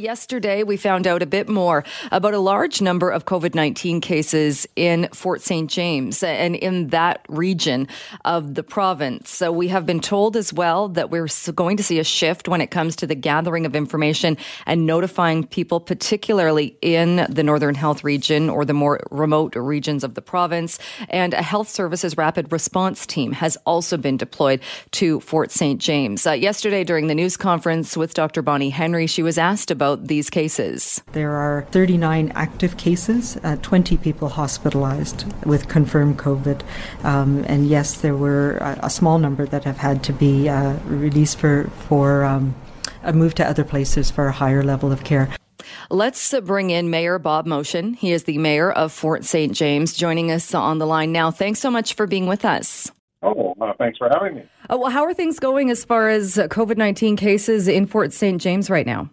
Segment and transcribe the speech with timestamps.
[0.00, 4.66] Yesterday, we found out a bit more about a large number of COVID 19 cases
[4.74, 5.70] in Fort St.
[5.70, 7.86] James and in that region
[8.24, 9.28] of the province.
[9.28, 12.62] So, we have been told as well that we're going to see a shift when
[12.62, 18.02] it comes to the gathering of information and notifying people, particularly in the Northern Health
[18.02, 20.78] region or the more remote regions of the province.
[21.10, 24.62] And a health services rapid response team has also been deployed
[24.92, 25.78] to Fort St.
[25.78, 26.26] James.
[26.26, 28.40] Uh, yesterday, during the news conference with Dr.
[28.40, 31.02] Bonnie Henry, she was asked about about these cases?
[31.12, 36.62] There are 39 active cases, uh, 20 people hospitalized with confirmed COVID.
[37.04, 40.74] Um, and yes, there were a, a, small number that have had to be uh,
[40.84, 42.54] released for, for um,
[43.02, 45.28] a move to other places for a higher level of care.
[45.90, 47.94] Let's bring in Mayor Bob Motion.
[47.94, 49.52] He is the mayor of Fort St.
[49.52, 51.30] James, joining us on the line now.
[51.30, 52.90] Thanks so much for being with us.
[53.22, 54.42] Oh, uh, thanks for having me.
[54.70, 58.40] Uh, well, how are things going as far as COVID 19 cases in Fort St.
[58.40, 59.10] James right now?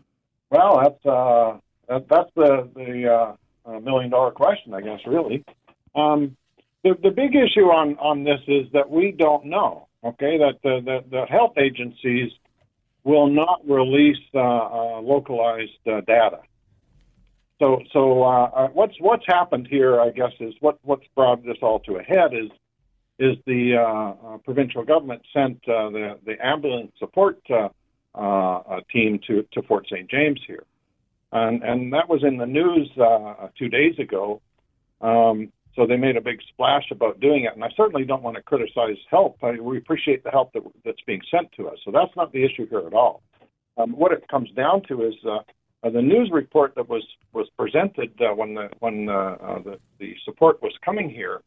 [0.49, 1.57] Well, that's uh,
[1.89, 3.35] that, that's the the
[3.67, 4.99] uh, million dollar question, I guess.
[5.05, 5.43] Really,
[5.95, 6.35] um,
[6.83, 9.87] the the big issue on on this is that we don't know.
[10.03, 12.31] Okay, that the the, the health agencies
[13.03, 16.39] will not release uh, uh, localized uh, data.
[17.59, 21.57] So so uh, uh, what's what's happened here, I guess, is what what's brought this
[21.61, 22.51] all to a head is
[23.19, 27.69] is the uh, uh, provincial government sent uh, the the ambulance support uh,
[28.17, 30.09] uh, team to, to Fort St.
[30.09, 30.63] James here.
[31.31, 34.41] And, and that was in the news uh, two days ago.
[35.01, 37.53] Um, so they made a big splash about doing it.
[37.53, 39.37] And I certainly don't want to criticize help.
[39.43, 41.77] I, we appreciate the help that, that's being sent to us.
[41.85, 43.21] So that's not the issue here at all.
[43.77, 45.39] Um, what it comes down to is uh,
[45.83, 49.79] uh, the news report that was was presented uh, when the when uh, uh, the
[49.99, 51.41] the support was coming here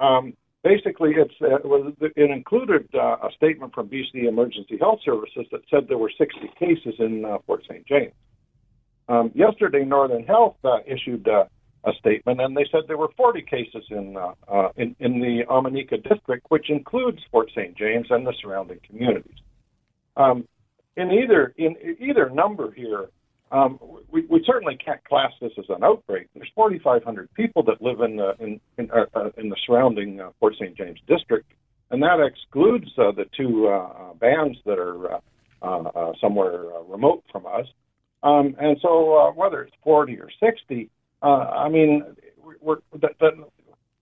[0.00, 0.32] um,
[0.64, 5.46] basically, it's, uh, it, was, it included uh, a statement from BC Emergency Health Services
[5.52, 7.86] that said there were 60 cases in uh, Fort St.
[7.86, 8.14] James.
[9.08, 11.44] Um, yesterday, Northern Health uh, issued uh,
[11.84, 15.42] a statement, and they said there were 40 cases in uh, uh, in, in the
[15.50, 17.76] Omineca district, which includes Fort St.
[17.76, 19.36] James and the surrounding communities.
[20.16, 20.48] Um,
[20.96, 23.08] in either in either number here,
[23.54, 23.78] um,
[24.10, 26.28] we, we certainly can't class this as an outbreak.
[26.34, 30.30] There's 4,500 people that live in the in in, uh, uh, in the surrounding uh,
[30.40, 30.76] Fort St.
[30.76, 31.52] James district,
[31.90, 35.20] and that excludes uh, the two uh, uh bands that are uh,
[35.62, 37.66] uh, uh, somewhere uh, remote from us.
[38.24, 40.90] Um, and so, uh, whether it's 40 or 60,
[41.22, 42.02] uh, I mean,
[42.60, 43.32] we're, that, that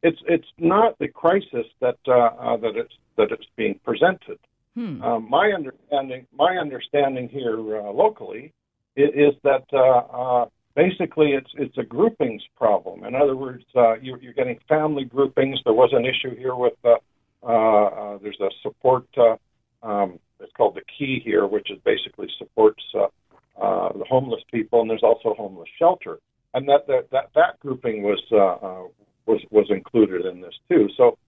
[0.03, 4.39] it's it's not the crisis that uh, uh, that it's that it's being presented.
[4.75, 5.03] Hmm.
[5.03, 8.53] Um, my understanding my understanding here uh, locally
[8.97, 13.05] is that uh, uh, basically it's it's a groupings problem.
[13.05, 15.61] In other words, uh, you, you're getting family groupings.
[15.65, 16.97] There was an issue here with uh,
[17.43, 19.07] uh, uh, there's a support.
[19.17, 19.37] Uh,
[19.83, 23.05] um, it's called the Key here, which is basically supports uh,
[23.61, 26.19] uh, the homeless people, and there's also homeless shelter,
[26.55, 28.89] and that that that, that grouping was uh, uh,
[29.27, 30.89] was was included in this too.
[30.97, 31.19] So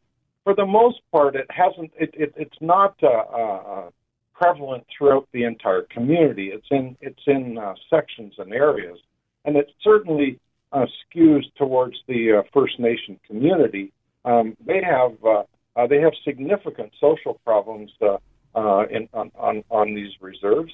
[0.42, 1.92] for the most part, it hasn't.
[1.98, 2.94] It, it it's not.
[3.02, 3.90] Uh, uh,
[4.34, 6.50] prevalent throughout the entire community.
[6.52, 8.98] It's in it's in uh, sections and areas,
[9.44, 10.38] and it certainly
[10.72, 13.92] uh, skews towards the uh, First Nation community.
[14.24, 15.42] Um, they have uh,
[15.76, 18.18] uh, they have significant social problems uh,
[18.54, 20.72] uh, in, on, on on these reserves,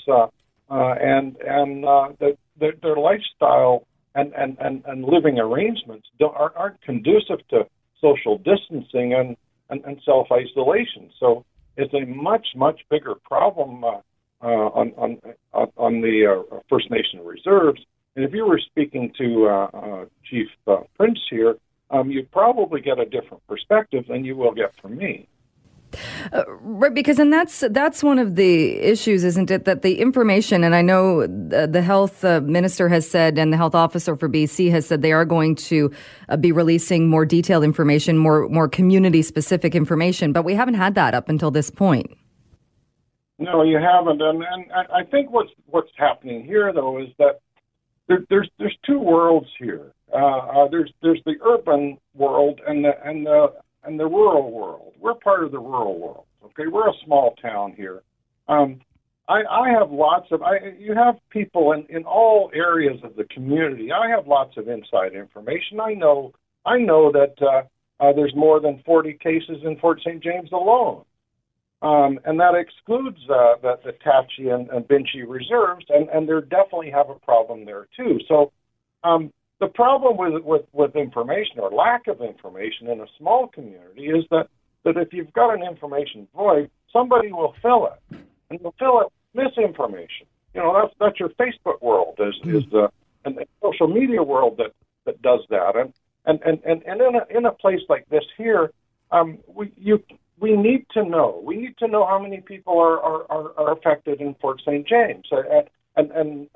[0.68, 1.84] and and
[2.18, 7.64] the, their, their lifestyle and, and, and, and living arrangements don't, aren't, aren't conducive to
[8.00, 9.36] social distancing and,
[9.68, 11.10] and, and self isolation.
[11.18, 11.44] So
[11.76, 14.00] is a much much bigger problem uh,
[14.42, 15.18] uh, on on
[15.76, 17.80] on the uh, First Nation reserves.
[18.16, 21.56] And if you were speaking to uh, uh, Chief uh, Prince here,
[21.90, 25.28] um, you'd probably get a different perspective than you will get from me.
[26.32, 29.64] Uh, right, because and that's that's one of the issues, isn't it?
[29.64, 33.56] That the information, and I know the, the health uh, minister has said, and the
[33.56, 35.90] health officer for BC has said they are going to
[36.28, 40.94] uh, be releasing more detailed information, more more community specific information, but we haven't had
[40.94, 42.10] that up until this point.
[43.38, 47.40] No, you haven't, and, and I think what's what's happening here though is that
[48.06, 49.92] there, there's there's two worlds here.
[50.12, 53.54] Uh, uh, there's there's the urban world and the and the
[53.84, 54.92] and the rural world.
[54.98, 56.24] We're part of the rural world.
[56.44, 58.02] Okay, we're a small town here.
[58.48, 58.80] Um,
[59.28, 60.42] I, I have lots of.
[60.42, 63.90] I, you have people in in all areas of the community.
[63.92, 65.80] I have lots of inside information.
[65.80, 66.32] I know.
[66.66, 67.62] I know that uh,
[68.02, 70.22] uh, there's more than 40 cases in Fort St.
[70.22, 71.04] James alone.
[71.82, 76.34] Um, and that excludes uh, the, the Tachi and, and Binche reserves, and, and they
[76.48, 78.18] definitely have a problem there too.
[78.28, 78.52] So
[79.02, 84.06] um, the problem with, with, with information or lack of information in a small community
[84.06, 84.48] is that,
[84.84, 88.18] that if you've got an information void, somebody will fill it,
[88.48, 90.26] and they'll fill it misinformation.
[90.54, 92.56] you know that's that's your Facebook world is mm-hmm.
[92.56, 92.90] is the
[93.24, 94.72] and the social media world that
[95.06, 95.92] that does that and
[96.26, 98.72] and and and, and in a in a place like this here
[99.12, 100.02] um we you
[100.38, 103.72] we need to know we need to know how many people are are, are, are
[103.72, 106.48] affected in Fort St James and and, and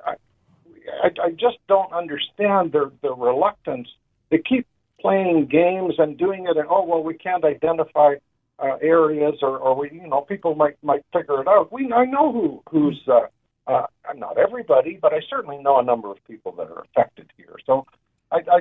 [1.02, 3.88] I, I, just don't understand their the reluctance
[4.30, 4.66] to keep
[5.00, 8.14] playing games and doing it and oh well we can't identify
[8.58, 11.72] uh, areas or, or we you know people might might figure it out.
[11.72, 13.26] We I know who who's uh,
[13.66, 13.86] uh,
[14.16, 17.56] not everybody but I certainly know a number of people that are affected here.
[17.66, 17.86] So
[18.30, 18.60] I, I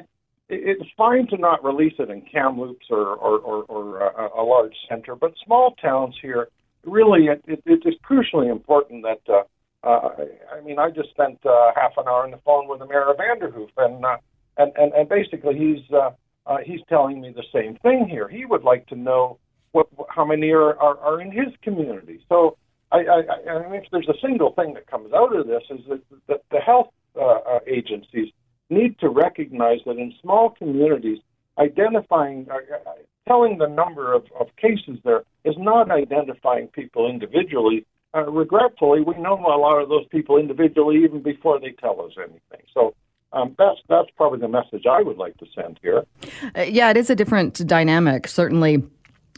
[0.50, 4.76] it's fine to not release it in Kamloops or or, or, or a, a large
[4.90, 6.48] center but small towns here
[6.86, 9.44] really it, it, it is crucially important that uh,
[9.84, 10.10] uh,
[10.56, 13.10] I mean, I just spent uh, half an hour on the phone with the mayor
[13.10, 14.18] of Vanderhoof, and uh,
[14.58, 16.12] and, and and basically he's uh,
[16.46, 18.28] uh, he's telling me the same thing here.
[18.28, 19.40] He would like to know
[19.72, 22.24] what how many are are, are in his community.
[22.30, 22.58] So
[22.94, 25.80] I, I, I mean, if there's a single thing that comes out of this is
[25.90, 26.90] that, that the health
[27.20, 28.32] uh, uh, agencies
[28.70, 31.18] need to recognize that in small communities,
[31.58, 32.94] identifying, uh, uh
[33.28, 39.16] telling the number of, of cases there is not identifying people individually uh, regretfully, we
[39.18, 42.66] know a lot of those people individually even before they tell us anything.
[42.74, 42.94] So
[43.32, 46.06] um, that's that's probably the message I would like to send here.
[46.56, 48.84] Uh, yeah, it is a different dynamic, certainly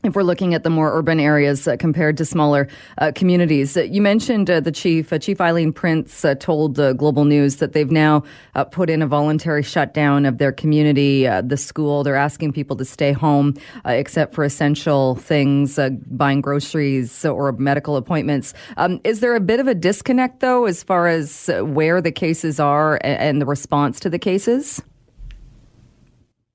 [0.05, 2.67] if we're looking at the more urban areas uh, compared to smaller
[2.99, 3.75] uh, communities.
[3.75, 7.73] Uh, you mentioned uh, the chief, uh, Chief Aileen Prince, uh, told Global News that
[7.73, 8.23] they've now
[8.71, 12.03] put in a voluntary shutdown of their community, the school.
[12.03, 13.55] They're asking people to stay home
[13.85, 18.53] except for essential things, buying groceries or medical appointments.
[18.77, 22.59] Um, is there a bit of a disconnect, though, as far as where the cases
[22.59, 24.81] are and, and the response to the cases?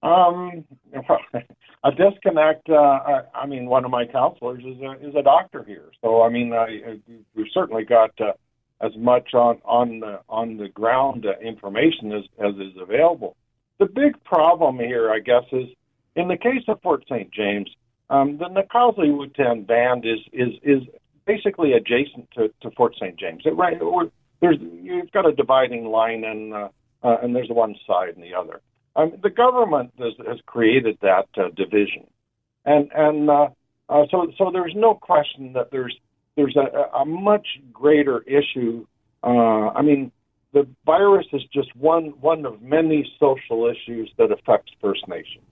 [0.03, 0.64] Um,
[1.85, 2.69] a disconnect.
[2.69, 6.23] Uh, I, I mean, one of my counselors is a, is a doctor here, so
[6.23, 6.99] I mean, I,
[7.35, 8.32] we've certainly got uh,
[8.81, 13.37] as much on on the on the ground uh, information as as is available.
[13.79, 15.69] The big problem here, I guess, is
[16.17, 17.32] in the case of Fort St.
[17.32, 17.71] James,
[18.11, 20.82] um, the Nak'azdli band is is is
[21.27, 23.19] basically adjacent to, to Fort St.
[23.19, 23.43] James.
[23.44, 23.79] It, right,
[24.41, 26.69] there's you've got a dividing line, and uh,
[27.03, 28.61] uh, and there's one side and the other.
[28.96, 32.06] Um, the government has, has created that uh, division,
[32.64, 33.48] and and uh,
[33.88, 35.96] uh, so so there's no question that there's
[36.37, 38.87] there's a, a much greater issue.
[39.22, 40.10] Uh, I mean,
[40.52, 45.44] the virus is just one one of many social issues that affects First Nations.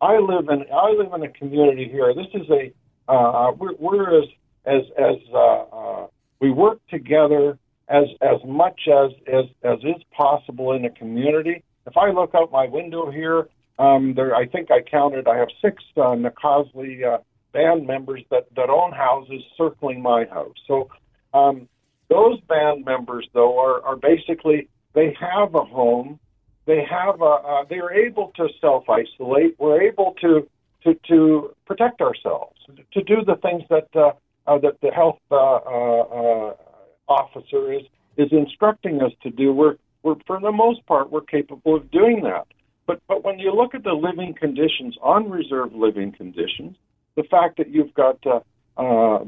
[0.00, 2.12] I live in I live in a community here.
[2.14, 2.72] This is a
[3.10, 4.28] uh, we're, we're as
[4.66, 6.06] as as uh, uh,
[6.40, 7.58] we work together
[7.88, 12.50] as as much as as as is possible in a community if I look out
[12.50, 13.48] my window here,
[13.78, 15.28] um, there I think I counted.
[15.28, 17.18] I have six uh, Nak'azdli uh,
[17.52, 20.56] band members that that own houses circling my house.
[20.66, 20.88] So
[21.34, 21.68] um,
[22.08, 26.18] those band members, though, are are basically they have a home.
[26.66, 27.24] They have a.
[27.24, 29.56] Uh, they are able to self isolate.
[29.58, 30.48] We're able to
[30.84, 32.56] to to protect ourselves,
[32.92, 34.12] to do the things that uh,
[34.46, 36.54] uh, that the health uh, uh, uh,
[37.08, 37.82] officer is
[38.16, 39.52] is instructing us to do.
[39.52, 42.46] We're we're, for the most part, we're capable of doing that.
[42.86, 46.76] But, but when you look at the living conditions, on reserve living conditions,
[47.16, 48.40] the fact that you've got uh,
[48.80, 49.24] uh,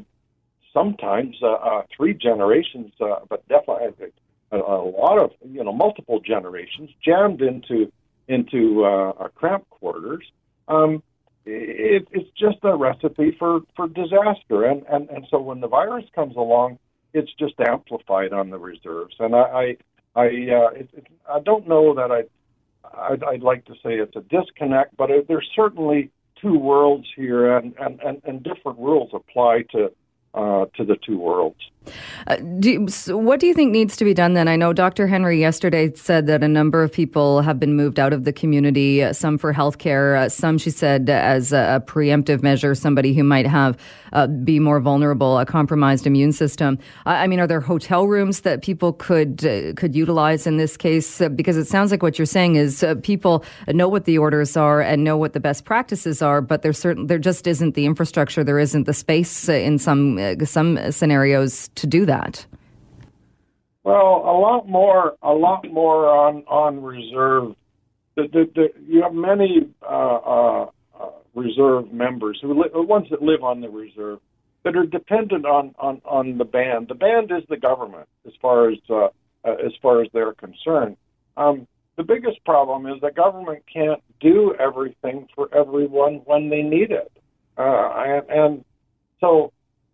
[0.73, 4.13] sometimes uh, uh, three generations, uh, but definitely
[4.53, 7.91] a, a lot of you know multiple generations jammed into
[8.29, 10.25] into uh, cramped quarters.
[10.69, 11.03] Um,
[11.45, 16.05] it, it's just a recipe for, for disaster, and, and and so when the virus
[16.15, 16.79] comes along,
[17.15, 19.17] it's just amplified on the reserves.
[19.19, 19.77] And I,
[20.15, 22.23] I uh, it, it, I don't know that I
[22.97, 26.11] I'd, I'd like to say it's a disconnect, but it, there's certainly
[26.41, 29.91] two worlds here, and, and, and, and different rules apply to
[30.35, 31.59] uh, to the two worlds.
[32.27, 34.49] Uh, do, so what do you think needs to be done then?
[34.49, 35.07] I know Dr.
[35.07, 39.03] Henry yesterday said that a number of people have been moved out of the community,
[39.03, 43.25] uh, some for healthcare, uh, some, she said, as a, a, preemptive measure, somebody who
[43.25, 43.77] might have
[44.13, 46.79] uh, be more vulnerable, a compromised immune system.
[47.07, 49.39] I, I mean, are there hotel rooms that people could
[49.77, 51.21] could utilize in this case?
[51.35, 55.05] because it sounds like what you're saying is people know what the orders are and
[55.05, 58.59] know what the best practices are, but there certain there just isn't the infrastructure, there
[58.59, 62.47] isn't the space in some some scenarios to do that?
[63.85, 67.55] Well, a lot more, a lot more on on reserve.
[68.17, 70.67] The, the, the, you have many uh, uh,
[71.35, 74.19] reserve members who li- ones that live on the reserve
[74.65, 76.89] that are dependent on, on, on the band.
[76.89, 79.09] The band is the government as far as uh,
[79.45, 80.97] uh, as far as they're concerned.
[81.37, 81.67] Um,
[81.97, 87.11] the biggest problem is that government can't do everything for everyone when they need it,
[87.57, 88.65] uh, and, and
[89.21, 89.53] so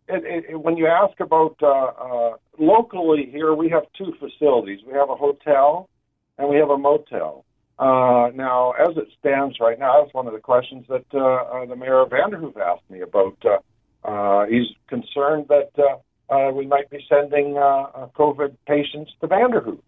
[0.08, 4.80] it, it, when you ask about uh, uh, locally here, we have two facilities.
[4.86, 5.88] We have a hotel
[6.38, 7.44] and we have a motel.
[7.78, 11.66] Uh, now, as it stands right now, that's one of the questions that uh, uh,
[11.66, 13.36] the mayor of Vanderhoof asked me about.
[13.44, 13.58] Uh,
[14.06, 19.26] uh, he's concerned that uh, uh, we might be sending uh, uh, COVID patients to
[19.26, 19.80] Vanderhoof.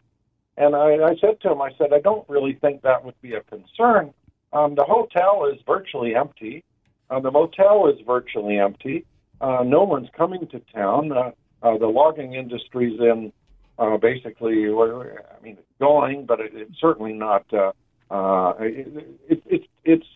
[0.57, 3.35] And I, I said to him, I said, I don't really think that would be
[3.35, 4.13] a concern.
[4.53, 6.65] Um, the hotel is virtually empty.
[7.11, 9.05] Uh, the motel is virtually empty.
[9.41, 11.13] Uh, no one's coming to town.
[11.13, 11.31] Uh,
[11.63, 13.33] uh, the logging industry's in
[13.79, 17.45] uh, basically, I mean, going, but it, it's certainly not.
[17.53, 17.73] Uh,
[18.11, 20.07] uh, it, it, it's it's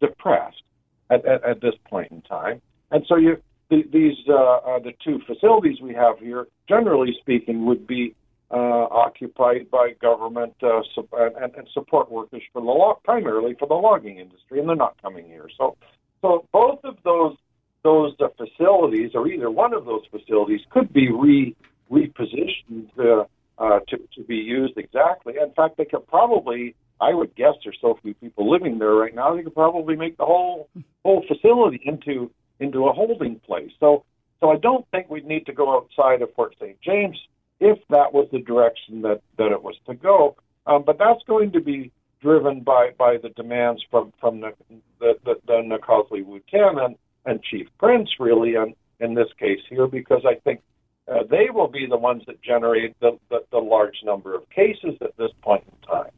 [0.00, 0.62] depressed
[1.10, 2.60] at, at, at this point in time,
[2.90, 3.36] and so you
[3.70, 8.14] the, these uh, uh, the two facilities we have here, generally speaking, would be
[8.50, 13.68] uh, occupied by government uh, su- and, and support workers for the log, primarily for
[13.68, 15.48] the logging industry, and they're not coming here.
[15.56, 15.76] So,
[16.22, 17.36] so both of those
[17.82, 21.56] those uh, facilities, or either one of those facilities, could be re
[21.90, 23.24] repositioned uh,
[23.58, 25.34] uh, to to be used exactly.
[25.40, 29.14] In fact, they could probably, I would guess, there's so few people living there right
[29.14, 30.68] now, they could probably make the whole
[31.04, 32.30] whole facility into
[32.60, 33.70] into a holding place.
[33.80, 34.04] So,
[34.40, 36.80] so I don't think we'd need to go outside of Fort St.
[36.80, 37.16] James
[37.60, 40.36] if that was the direction that, that it was to go.
[40.66, 44.52] Um, but that's going to be driven by, by the demands from, from the,
[45.00, 49.86] the, the, the Nak'azdli Whut'en and, and Chief Prince, really, in, in this case here,
[49.86, 50.60] because I think
[51.08, 54.94] uh, they will be the ones that generate the, the, the large number of cases
[55.00, 56.10] at this point in time.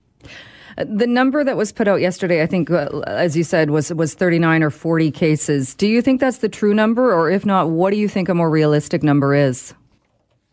[0.76, 4.14] The number that was put out yesterday, I think, uh, as you said, was was
[4.14, 5.74] 39 or 40 cases.
[5.74, 8.34] Do you think that's the true number, or if not, what do you think a
[8.34, 9.74] more realistic number is?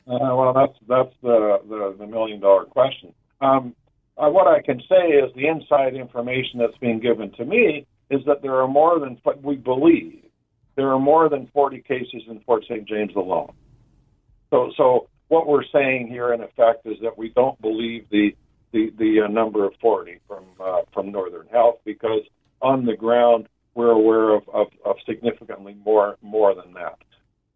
[0.07, 3.13] Uh, well, that's that's the, the, the million dollar question.
[3.41, 3.75] Um,
[4.17, 8.21] uh, what I can say is the inside information that's being given to me is
[8.25, 10.23] that there are more than what we believe
[10.77, 12.87] there are more than 40 cases in Fort St.
[12.87, 13.51] James alone.
[14.51, 18.33] So, so what we're saying here, in effect, is that we don't believe the
[18.73, 22.21] the, the uh, number of 40 from uh, from Northern Health because
[22.61, 26.97] on the ground we're aware of, of, of significantly more more than that.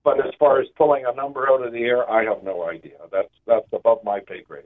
[0.04, 2.98] But as far as pulling a number out of the air, I have no idea.
[3.12, 4.66] That's that's above my pay grade.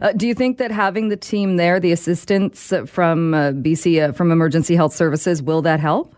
[0.00, 4.12] Uh, do you think that having the team there, the assistance from uh, BC uh,
[4.12, 6.14] from Emergency Health Services, will that help?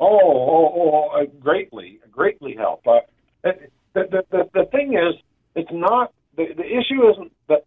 [0.00, 2.86] Oh, oh, oh uh, greatly, greatly help.
[2.86, 3.00] Uh,
[3.42, 3.52] the,
[3.94, 5.20] the, the, the thing is,
[5.54, 7.64] it's not the, the issue isn't that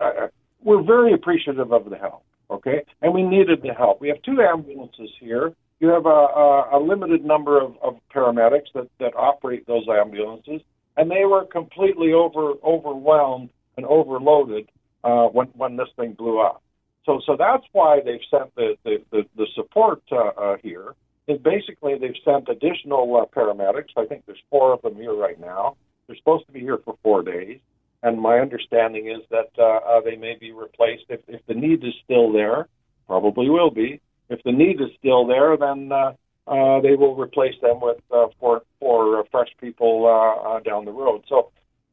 [0.00, 0.28] uh,
[0.62, 2.84] we're very appreciative of the help, okay?
[3.00, 4.00] And we needed the help.
[4.00, 5.52] We have two ambulances here.
[5.80, 10.60] You have a, a, a limited number of, of paramedics that, that operate those ambulances,
[10.96, 14.68] and they were completely over overwhelmed and overloaded
[15.02, 16.62] uh, when when this thing blew up.
[17.04, 20.94] So so that's why they've sent the the, the, the support uh, uh, here.
[21.28, 23.90] Is basically they've sent additional uh, paramedics.
[23.96, 25.76] I think there's four of them here right now.
[26.06, 27.60] They're supposed to be here for four days
[28.02, 31.84] and my understanding is that uh, uh, they may be replaced if, if the need
[31.84, 32.68] is still there.
[33.06, 34.00] Probably will be.
[34.28, 36.12] If the need is still there, then uh,
[36.46, 40.84] uh, they will replace them with uh, for for uh, fresh people uh, uh, down
[40.84, 41.22] the road.
[41.28, 41.50] So,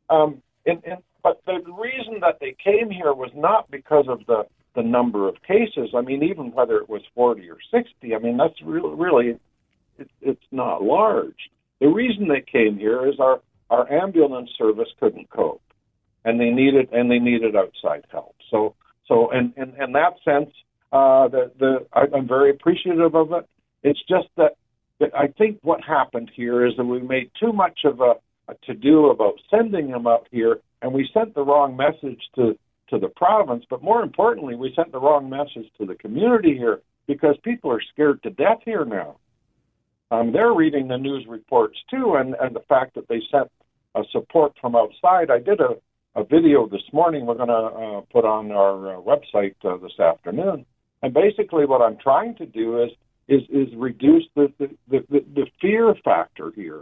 [0.09, 4.45] um, and, and, but the reason that they came here was not because of the
[4.75, 5.89] the number of cases.
[5.95, 9.39] I mean, even whether it was 40 or 60, I mean that's really really
[9.97, 11.49] it, it's not large.
[11.79, 15.61] The reason they came here is our our ambulance service couldn't cope
[16.25, 18.35] and they needed and they needed outside help.
[18.51, 18.75] So
[19.07, 20.53] so in in, in that sense,
[20.91, 23.47] uh, the the I, I'm very appreciative of it.
[23.83, 24.57] It's just that,
[24.99, 28.15] that I think what happened here is that we made too much of a,
[28.49, 32.57] a to do about sending them up here, and we sent the wrong message to
[32.89, 33.65] to the province.
[33.69, 37.81] But more importantly, we sent the wrong message to the community here because people are
[37.93, 39.17] scared to death here now.
[40.11, 43.49] Um, they're reading the news reports too, and, and the fact that they sent
[43.95, 45.29] a support from outside.
[45.29, 45.75] I did a,
[46.15, 49.99] a video this morning we're going to uh, put on our uh, website uh, this
[49.99, 50.65] afternoon.
[51.01, 52.91] And basically, what I'm trying to do is
[53.27, 56.81] is, is reduce the the, the, the fear factor here.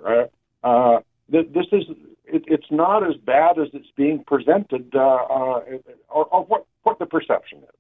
[0.64, 1.00] Uh, uh,
[1.30, 1.84] this is
[2.28, 5.62] it, it's not as bad as it's being presented, uh, uh,
[6.10, 7.76] or, or what what the perception is.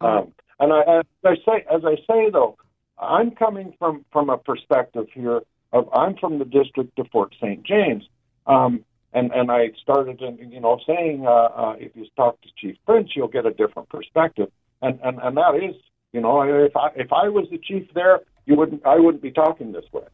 [0.00, 2.56] Um, and I, as I say, as I say though,
[2.98, 5.40] I'm coming from from a perspective here
[5.72, 7.62] of I'm from the district of Fort St.
[7.64, 8.04] James.
[8.46, 12.76] Um, and and I started, you know, saying uh, uh, if you talk to Chief
[12.86, 14.50] Prince, you'll get a different perspective,
[14.82, 15.74] and and and that is,
[16.12, 19.30] you know, if I if I was the chief there, you wouldn't I wouldn't be
[19.30, 20.04] talking this way.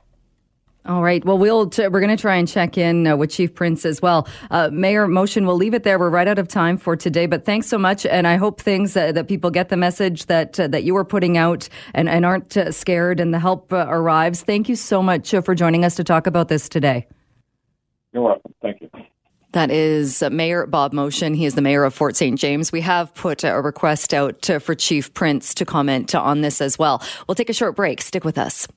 [0.87, 1.25] All right.
[1.25, 4.03] Well, we'll t- we're going to try and check in uh, with Chief Prince as
[4.03, 4.29] well.
[4.51, 5.99] Uh, Mayor Motion, we'll leave it there.
[5.99, 8.95] We're right out of time for today, but thanks so much, and I hope things
[8.95, 12.27] uh, that people get the message that uh, that you are putting out and, and
[12.27, 14.43] aren't uh, scared, and the help uh, arrives.
[14.43, 17.07] Thank you so much for joining us to talk about this today.
[18.13, 18.55] You're welcome.
[18.61, 18.91] Thank you.
[19.53, 21.33] That is Mayor Bob Motion.
[21.33, 22.39] He is the mayor of Fort St.
[22.39, 22.73] James.
[22.73, 27.03] We have put a request out for Chief Prince to comment on this as well.
[27.27, 28.03] We'll take a short break.
[28.03, 28.69] Stick with us.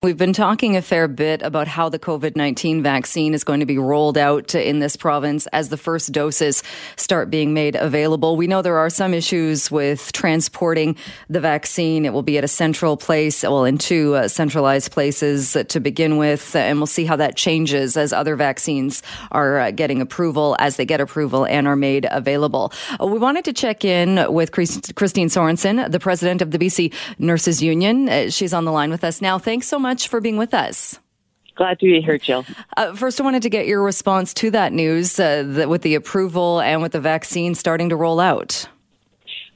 [0.00, 3.66] We've been talking a fair bit about how the COVID 19 vaccine is going to
[3.66, 6.62] be rolled out in this province as the first doses
[6.94, 8.36] start being made available.
[8.36, 10.94] We know there are some issues with transporting
[11.28, 12.06] the vaccine.
[12.06, 16.16] It will be at a central place, well, in two uh, centralized places to begin
[16.16, 19.02] with, and we'll see how that changes as other vaccines
[19.32, 22.72] are uh, getting approval, as they get approval and are made available.
[23.00, 27.60] Uh, we wanted to check in with Christine Sorensen, the president of the BC Nurses
[27.60, 28.08] Union.
[28.08, 29.40] Uh, she's on the line with us now.
[29.40, 30.98] Thanks so much much for being with us.
[31.54, 32.44] Glad to be here, Jill.
[32.76, 35.94] Uh, first, I wanted to get your response to that news uh, that with the
[35.94, 38.68] approval and with the vaccine starting to roll out.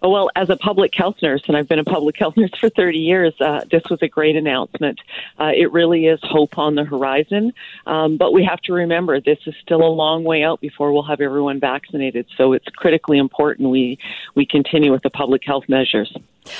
[0.00, 2.98] Well, as a public health nurse, and I've been a public health nurse for 30
[2.98, 5.00] years, uh, this was a great announcement.
[5.38, 7.52] Uh, it really is hope on the horizon.
[7.86, 11.04] Um, but we have to remember this is still a long way out before we'll
[11.04, 12.26] have everyone vaccinated.
[12.36, 13.98] So it's critically important we,
[14.34, 16.12] we continue with the public health measures.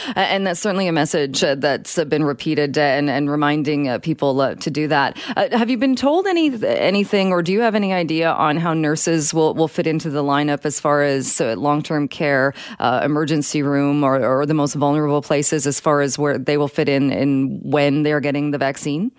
[0.09, 4.57] Uh, and that's certainly a message uh, that's uh, been repeated and, and reminding people
[4.57, 5.19] to do that.
[5.19, 9.35] have you been told any anything, or do you have any idea on how nurses
[9.35, 14.25] will, will fit into the lineup as far as long term care, emergency room, or,
[14.25, 18.03] or the most vulnerable places as far as where they will fit in and when
[18.03, 19.11] they're getting the vaccine?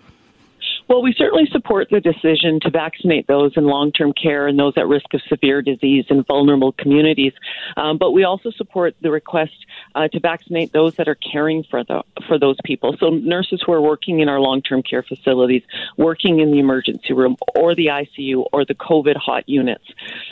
[0.86, 4.74] Well, we certainly support the decision to vaccinate those in long term care and those
[4.76, 7.32] at risk of severe disease in vulnerable communities.
[7.78, 9.54] Um, but we also support the request
[9.94, 12.96] uh, to vaccinate those that are caring for, the, for those people.
[13.00, 15.62] So, nurses who are working in our long term care facilities,
[15.96, 19.84] working in the emergency room or the ICU or the COVID hot units.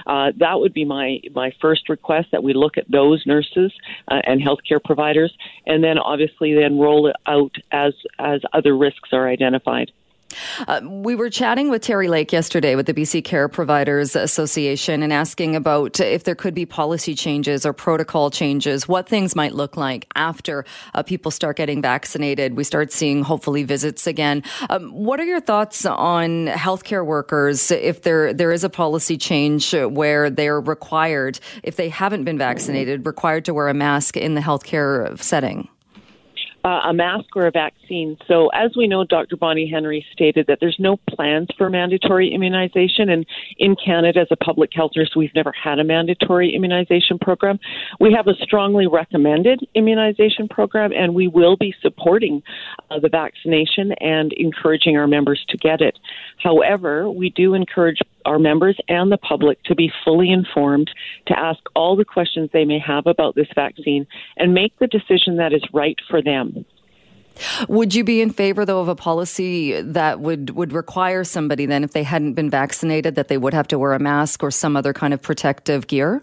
[0.07, 3.73] Uh, that would be my, my first request that we look at those nurses
[4.09, 5.33] uh, and healthcare providers,
[5.67, 9.91] and then obviously then roll it out as, as other risks are identified.
[10.69, 15.13] Uh, we were chatting with Terry Lake yesterday with the BC Care Providers Association and
[15.13, 19.77] asking about if there could be policy changes or protocol changes, what things might look
[19.77, 22.57] like after uh, people start getting vaccinated.
[22.57, 24.43] We start seeing hopefully visits again.
[24.71, 29.75] Um, what are your thoughts on healthcare workers if there there is a policy change
[29.75, 34.41] where they're required, if they haven't been vaccinated, required to wear a mask in the
[34.41, 35.69] healthcare setting?
[36.65, 38.17] Uh, a mask or a vaccine.
[38.29, 39.37] So, as we know, Dr.
[39.37, 43.09] Bonnie Henry stated that there's no plans for mandatory immunization.
[43.09, 43.27] And
[43.59, 47.59] in Canada, as a public health nurse, we've never had a mandatory immunization program.
[47.99, 52.43] We have a strongly recommended immunization program, and we will be supporting
[52.91, 55.99] uh, the vaccination and encouraging our members to get it.
[56.43, 60.91] However, we do encourage our members and the public to be fully informed,
[61.27, 64.07] to ask all the questions they may have about this vaccine,
[64.37, 66.65] and make the decision that is right for them.
[67.69, 71.83] Would you be in favor, though, of a policy that would, would require somebody then,
[71.83, 74.77] if they hadn't been vaccinated, that they would have to wear a mask or some
[74.77, 76.23] other kind of protective gear?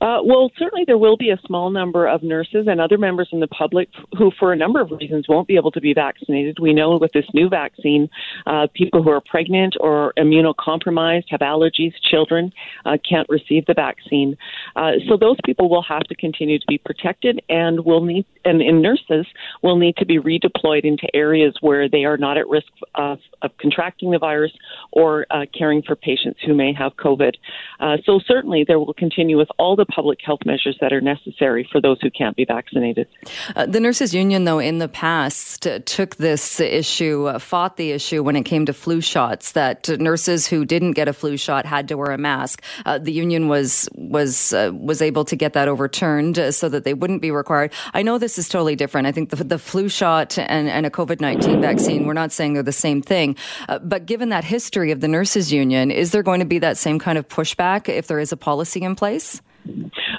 [0.00, 3.40] Uh, well, certainly there will be a small number of nurses and other members in
[3.40, 6.58] the public who, for a number of reasons, won't be able to be vaccinated.
[6.60, 8.08] We know with this new vaccine,
[8.46, 12.52] uh, people who are pregnant or immunocompromised, have allergies, children
[12.86, 14.36] uh, can't receive the vaccine.
[14.76, 18.62] Uh, so those people will have to continue to be protected and will need, and,
[18.62, 19.26] and nurses
[19.62, 23.50] will need to be redeployed into areas where they are not at risk of, of
[23.58, 24.52] contracting the virus
[24.92, 27.32] or uh, caring for patients who may have COVID.
[27.80, 31.68] Uh, so certainly there will continue with all the public health measures that are necessary
[31.70, 33.08] for those who can't be vaccinated.
[33.56, 37.92] Uh, the Nurses Union, though, in the past uh, took this issue, uh, fought the
[37.92, 41.64] issue when it came to flu shots, that nurses who didn't get a flu shot
[41.66, 42.62] had to wear a mask.
[42.84, 47.22] Uh, the union was was was able to get that overturned so that they wouldn't
[47.22, 47.72] be required.
[47.94, 49.06] I know this is totally different.
[49.06, 52.54] I think the, the flu shot and, and a COVID 19 vaccine, we're not saying
[52.54, 53.36] they're the same thing.
[53.82, 56.98] but given that history of the Nurses Union, is there going to be that same
[56.98, 59.40] kind of pushback if there is a policy in place?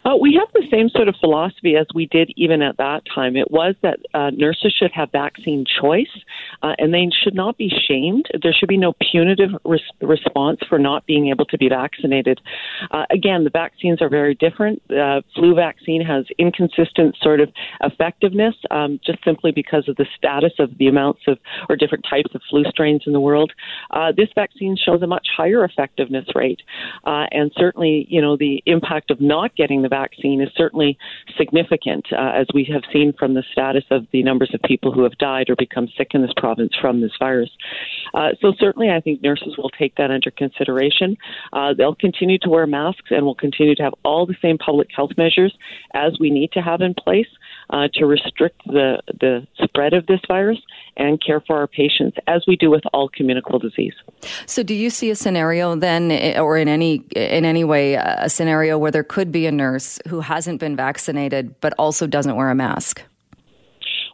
[0.05, 3.35] Uh, we have the same sort of philosophy as we did even at that time.
[3.35, 6.07] It was that uh, nurses should have vaccine choice
[6.61, 8.25] uh, and they should not be shamed.
[8.41, 12.39] There should be no punitive res- response for not being able to be vaccinated.
[12.91, 14.81] Uh, again, the vaccines are very different.
[14.91, 17.49] Uh, flu vaccine has inconsistent sort of
[17.81, 21.37] effectiveness um, just simply because of the status of the amounts of
[21.69, 23.51] or different types of flu strains in the world.
[23.91, 26.61] Uh, this vaccine shows a much higher effectiveness rate,
[27.05, 30.97] and certainly, you know, the impact of not getting the vaccine is certainly
[31.37, 35.03] significant, uh, as we have seen from the status of the numbers of people who
[35.03, 37.49] have died or become sick in this province from this virus.
[38.13, 41.17] Uh, so, certainly, I think nurses will take that under consideration.
[41.53, 44.89] Uh, they'll continue to wear masks and will continue to have all the same public
[44.95, 45.53] health measures
[45.93, 47.27] as we need to have in place.
[47.69, 50.59] Uh, to restrict the, the spread of this virus
[50.97, 53.93] and care for our patients as we do with all communicable disease.
[54.45, 58.77] So, do you see a scenario then, or in any in any way, a scenario
[58.77, 62.55] where there could be a nurse who hasn't been vaccinated but also doesn't wear a
[62.55, 63.03] mask?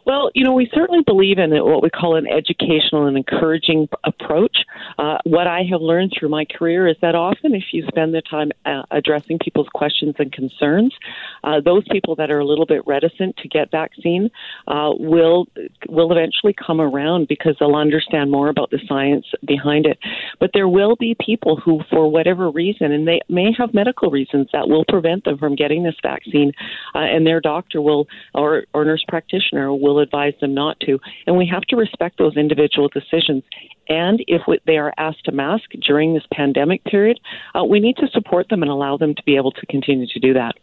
[0.06, 4.56] Well, you know, we certainly believe in what we call an educational and encouraging approach.
[4.98, 8.22] Uh, what I have learned through my career is that often, if you spend the
[8.22, 10.94] time uh, addressing people's questions and concerns,
[11.42, 14.30] uh, those people that are a little bit reticent to get vaccine
[14.68, 15.46] uh, will
[15.88, 19.98] will eventually come around because they'll understand more about the science behind it.
[20.38, 24.48] But there will be people who, for whatever reason, and they may have medical reasons
[24.52, 26.52] that will prevent them from getting this vaccine,
[26.94, 30.98] uh, and their doctor will or or nurse practitioner will will advise them not to.
[31.26, 33.42] And we have to respect those individual decisions.
[33.88, 37.18] And if they are asked to mask during this pandemic period,
[37.54, 40.20] uh, we need to support them and allow them to be able to continue to
[40.20, 40.54] do that.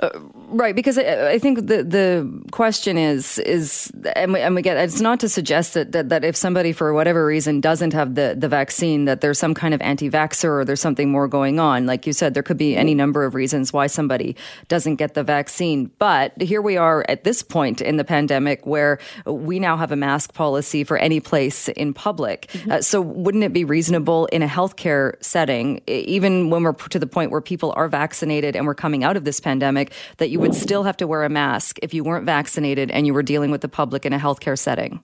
[0.00, 0.10] Uh,
[0.48, 4.76] right, because I, I, think the the question is is and we, and we get
[4.76, 8.34] it's not to suggest that, that, that if somebody for whatever reason doesn't have the
[8.36, 11.86] the vaccine that there's some kind of anti-vaxxer or there's something more going on.
[11.86, 14.36] Like you said, there could be any number of reasons why somebody
[14.68, 15.90] doesn't get the vaccine.
[15.98, 19.96] But here we are at this point in the pandemic where we now have a
[19.96, 22.48] mask policy for any place in public.
[22.48, 22.70] Mm-hmm.
[22.72, 27.06] Uh, so wouldn't it be reasonable in a healthcare setting, even when we're to the
[27.06, 30.54] point where people are vaccinated and we're coming out of this pandemic that you would
[30.54, 33.60] still have to wear a mask if you weren't vaccinated and you were dealing with
[33.60, 35.00] the public in a healthcare setting?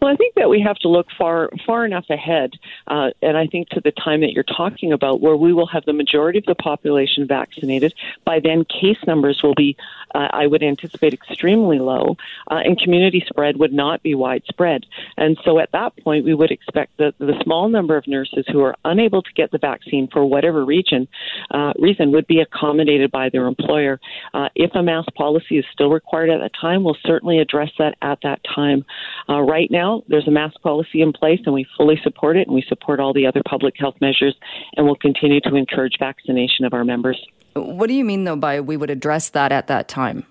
[0.00, 2.52] Well, I think that we have to look far far enough ahead,
[2.86, 5.84] uh, and I think to the time that you're talking about, where we will have
[5.86, 7.94] the majority of the population vaccinated.
[8.24, 9.76] By then, case numbers will be,
[10.14, 12.16] uh, I would anticipate, extremely low,
[12.48, 14.86] uh, and community spread would not be widespread.
[15.16, 18.62] And so, at that point, we would expect that the small number of nurses who
[18.62, 21.08] are unable to get the vaccine for whatever region
[21.50, 23.98] uh, reason would be accommodated by their employer.
[24.32, 27.96] Uh, if a mask policy is still required at that time, we'll certainly address that
[28.00, 28.84] at that time.
[29.28, 32.46] Uh, right now now, there's a mask policy in place, and we fully support it,
[32.46, 34.34] and we support all the other public health measures,
[34.76, 37.18] and we'll continue to encourage vaccination of our members.
[37.54, 40.24] What do you mean, though, by we would address that at that time?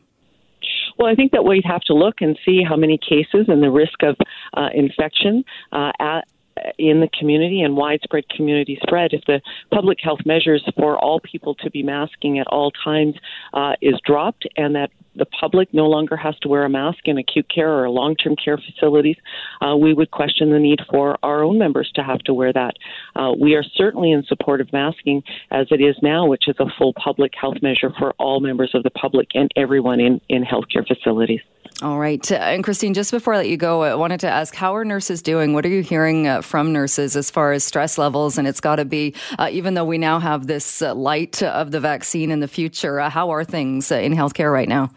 [0.97, 3.69] Well, I think that we'd have to look and see how many cases and the
[3.69, 4.15] risk of
[4.55, 6.27] uh, infection uh, at
[6.77, 9.13] in the community and widespread community spread.
[9.13, 9.41] If the
[9.71, 13.15] public health measures for all people to be masking at all times
[13.53, 17.17] uh, is dropped and that the public no longer has to wear a mask in
[17.17, 19.17] acute care or long term care facilities,
[19.61, 22.75] uh, we would question the need for our own members to have to wear that.
[23.15, 26.65] Uh, we are certainly in support of masking as it is now, which is a
[26.77, 30.85] full public health measure for all members of the public and everyone in, in healthcare
[30.87, 31.41] facilities.
[31.81, 32.31] All right.
[32.31, 34.85] Uh, and Christine, just before I let you go, I wanted to ask how are
[34.85, 35.53] nurses doing?
[35.53, 38.37] What are you hearing uh, from nurses as far as stress levels?
[38.37, 41.71] And it's got to be, uh, even though we now have this uh, light of
[41.71, 44.89] the vaccine in the future, uh, how are things uh, in healthcare right now?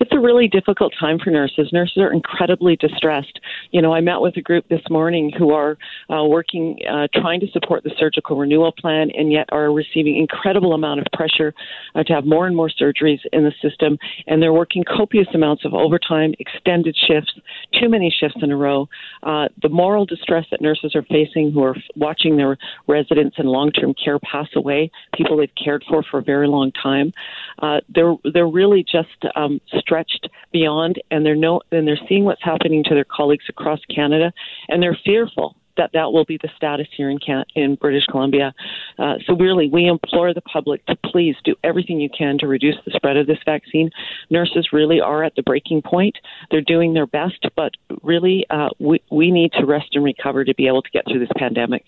[0.00, 1.70] It's a really difficult time for nurses.
[1.72, 3.40] Nurses are incredibly distressed.
[3.70, 5.76] You know, I met with a group this morning who are
[6.10, 10.72] uh, working, uh, trying to support the surgical renewal plan, and yet are receiving incredible
[10.72, 11.54] amount of pressure
[11.94, 13.98] uh, to have more and more surgeries in the system.
[14.26, 17.32] And they're working copious amounts of overtime, extended shifts,
[17.80, 18.88] too many shifts in a row.
[19.22, 23.94] Uh, the moral distress that nurses are facing, who are watching their residents in long-term
[24.02, 27.12] care pass away, people they've cared for for a very long time.
[27.60, 32.42] Uh, they're they're really just um, stretched beyond, and they're no, and they're seeing what's
[32.42, 34.32] happening to their colleagues across Canada,
[34.68, 38.54] and they're fearful that that will be the status here in Can- in British Columbia.
[38.98, 42.76] Uh, so really, we implore the public to please do everything you can to reduce
[42.84, 43.90] the spread of this vaccine.
[44.30, 46.16] Nurses really are at the breaking point.
[46.50, 50.54] They're doing their best, but really, uh, we we need to rest and recover to
[50.54, 51.84] be able to get through this pandemic.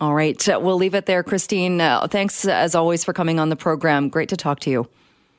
[0.00, 1.80] All right, we'll leave it there, Christine.
[1.80, 4.08] Uh, thanks as always for coming on the program.
[4.08, 4.88] Great to talk to you.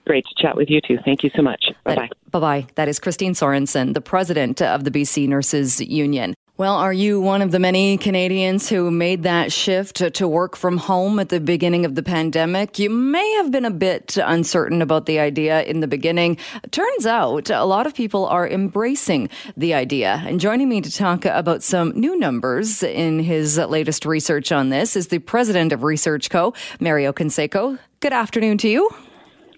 [0.05, 0.97] Great to chat with you too.
[1.05, 1.65] Thank you so much.
[1.83, 2.09] Bye bye.
[2.31, 2.67] Bye bye.
[2.75, 6.33] That is Christine Sorensen, the president of the BC Nurses Union.
[6.57, 10.77] Well, are you one of the many Canadians who made that shift to work from
[10.77, 12.77] home at the beginning of the pandemic?
[12.77, 16.37] You may have been a bit uncertain about the idea in the beginning.
[16.69, 20.21] Turns out a lot of people are embracing the idea.
[20.27, 24.95] And joining me to talk about some new numbers in his latest research on this
[24.95, 27.79] is the president of Research Co., Mario Canseco.
[28.01, 28.89] Good afternoon to you.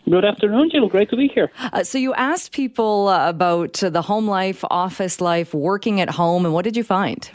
[0.09, 0.89] Good afternoon, Jill.
[0.89, 1.49] Great to be here.
[1.71, 6.09] Uh, so, you asked people uh, about uh, the home life, office life, working at
[6.09, 7.29] home, and what did you find?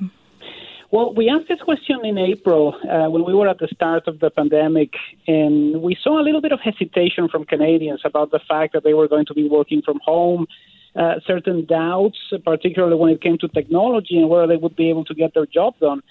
[0.91, 4.21] Well, we asked this question in April uh, when we were at the start of
[4.21, 4.95] the pandemic,
[5.27, 8.95] and we saw a little bit of hesitation from Canadians about the fact that they
[8.95, 10.47] were going to be working from home.
[10.97, 15.05] Uh, certain doubts, particularly when it came to technology and whether they would be able
[15.05, 16.03] to get their job done.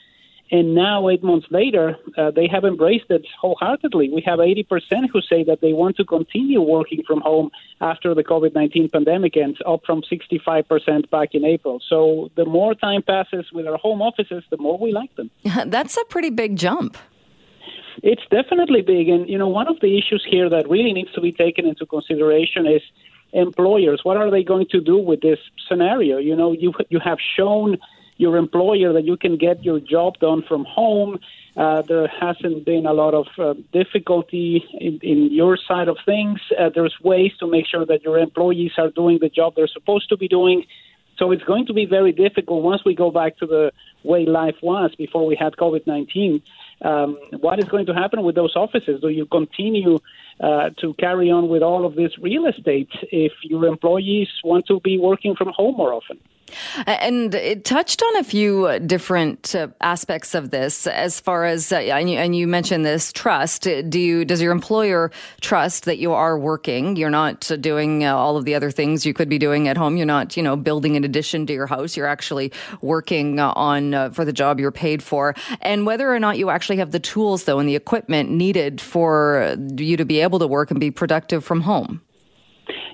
[0.50, 4.10] And now, eight months later, uh, they have embraced it wholeheartedly.
[4.14, 8.24] We have 80% who say that they want to continue working from home after the
[8.24, 11.82] COVID 19 pandemic ends, up from 65% back in April.
[11.90, 15.30] So the more time passes with our home offices, the more we like them.
[15.66, 16.98] That's a pretty big jump.
[18.04, 19.10] It's definitely big.
[19.10, 21.86] And, you know, one of the issues here that really needs to be taken into
[21.86, 22.82] consideration is
[23.34, 24.02] employers.
[24.04, 26.18] What are they going to do with this scenario?
[26.18, 27.78] You know, you, you have shown
[28.18, 31.20] your employer that you can get your job done from home.
[31.56, 36.40] Uh, there hasn't been a lot of uh, difficulty in, in, your side of things.
[36.58, 40.10] Uh, there's ways to make sure that your employees are doing the job they're supposed
[40.10, 40.66] to be doing.
[41.18, 43.72] So it's going to be very difficult once we go back to the
[44.04, 46.42] way life was before we had COVID 19.
[46.82, 49.02] Um, what is going to happen with those offices?
[49.02, 49.98] Do you continue
[50.40, 54.80] uh, to carry on with all of this real estate if your employees want to
[54.80, 56.20] be working from home more often?
[56.86, 61.72] And it touched on a few uh, different uh, aspects of this, as far as
[61.72, 63.64] uh, and, you, and, you, mentioned this trust.
[63.64, 66.96] Do you does your employer trust that you are working?
[66.96, 69.98] You're not doing uh, all of the other things you could be doing at home.
[69.98, 71.98] You're not, you know, building an addition to your house.
[71.98, 76.20] You're actually working uh, on uh, for the job you're paid for, and whether or
[76.20, 80.22] not you actually have the tools though and the equipment needed for you to be
[80.22, 82.02] able to work and be productive from home.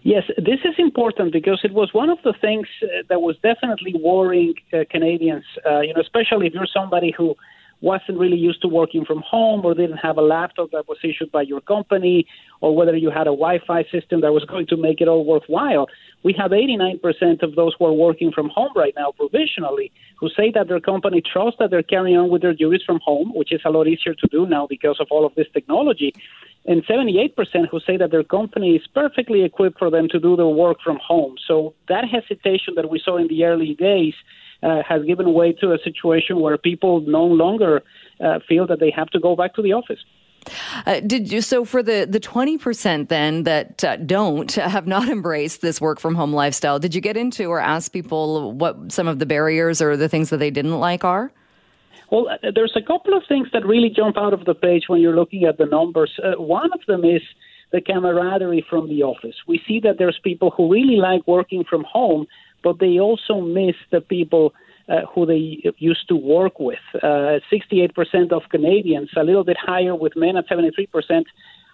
[0.04, 3.96] Yes, this is important because it was one of the things uh, that was definitely
[3.96, 5.46] worrying uh, Canadians.
[5.66, 7.36] Uh, you know, especially if you're somebody who
[7.84, 11.30] wasn't really used to working from home or didn't have a laptop that was issued
[11.32, 12.26] by your company
[12.62, 15.88] or whether you had a Wi-Fi system that was going to make it all worthwhile.
[16.24, 20.50] We have 89% of those who are working from home right now provisionally who say
[20.52, 23.60] that their company trusts that they're carrying on with their duties from home, which is
[23.66, 26.14] a lot easier to do now because of all of this technology
[26.66, 27.36] and 78%
[27.70, 30.98] who say that their company is perfectly equipped for them to do their work from
[31.06, 31.36] home.
[31.46, 34.14] So that hesitation that we saw in the early days
[34.64, 37.82] uh, has given way to a situation where people no longer
[38.20, 40.00] uh, feel that they have to go back to the office.
[40.86, 45.08] Uh, did you so for the the twenty percent then that uh, don't have not
[45.18, 46.80] embraced this work from home lifestyle?
[46.80, 50.30] Did you get into or ask people what some of the barriers or the things
[50.32, 51.32] that they didn't like are?
[52.12, 55.02] Well, uh, there's a couple of things that really jump out of the page when
[55.02, 56.12] you're looking at the numbers.
[56.24, 57.22] Uh, one of them is
[57.72, 59.36] the camaraderie from the office.
[59.48, 62.28] We see that there's people who really like working from home,
[62.64, 64.54] but they also miss the people
[64.90, 66.80] uh, who they used to work with.
[66.96, 71.24] Uh, 68% of Canadians, a little bit higher with men at 73%,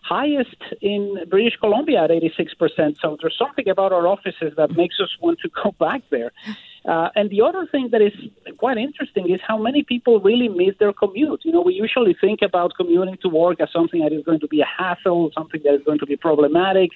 [0.04, 2.98] highest in British Columbia at 86%.
[3.02, 6.32] So there's something about our offices that makes us want to go back there.
[6.86, 8.14] Uh, and the other thing that is
[8.58, 11.42] quite interesting is how many people really miss their commute.
[11.44, 14.48] You know, we usually think about commuting to work as something that is going to
[14.48, 16.92] be a hassle, something that is going to be problematic.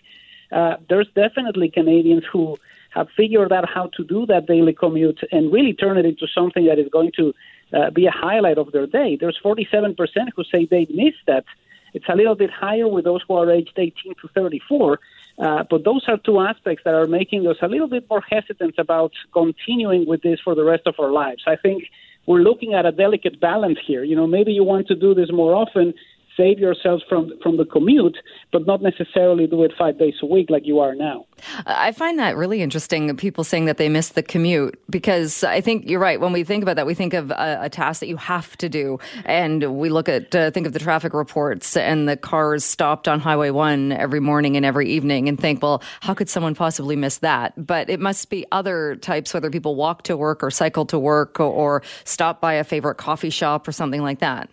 [0.51, 2.57] Uh, there's definitely Canadians who
[2.93, 6.65] have figured out how to do that daily commute and really turn it into something
[6.65, 7.33] that is going to
[7.73, 9.17] uh, be a highlight of their day.
[9.19, 9.95] There's 47%
[10.35, 11.45] who say they miss that.
[11.93, 14.99] It's a little bit higher with those who are aged 18 to 34.
[15.39, 18.75] Uh, but those are two aspects that are making us a little bit more hesitant
[18.77, 21.43] about continuing with this for the rest of our lives.
[21.47, 21.85] I think
[22.25, 24.03] we're looking at a delicate balance here.
[24.03, 25.93] You know, maybe you want to do this more often,
[26.37, 28.17] save yourselves from from the commute,
[28.51, 31.25] but not necessarily do it five days a week like you are now.
[31.65, 33.15] I find that really interesting.
[33.17, 36.19] People saying that they miss the commute because I think you're right.
[36.19, 38.69] When we think about that, we think of a, a task that you have to
[38.69, 43.07] do, and we look at uh, think of the traffic reports and the cars stopped
[43.07, 46.95] on Highway One every morning and every evening, and think, well, how could someone possibly
[46.95, 47.53] miss that?
[47.57, 51.39] But it must be other types, whether people walk to work or cycle to work
[51.39, 54.49] or, or stop by a favorite coffee shop or something like that.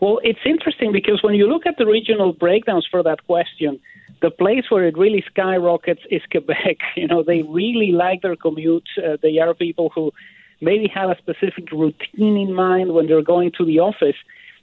[0.00, 3.78] Well, it's interesting because when you look at the regional breakdowns for that question,
[4.22, 6.78] the place where it really skyrockets is Quebec.
[6.96, 8.88] You know, they really like their commute.
[8.98, 10.12] Uh, they are people who
[10.60, 14.16] maybe have a specific routine in mind when they're going to the office.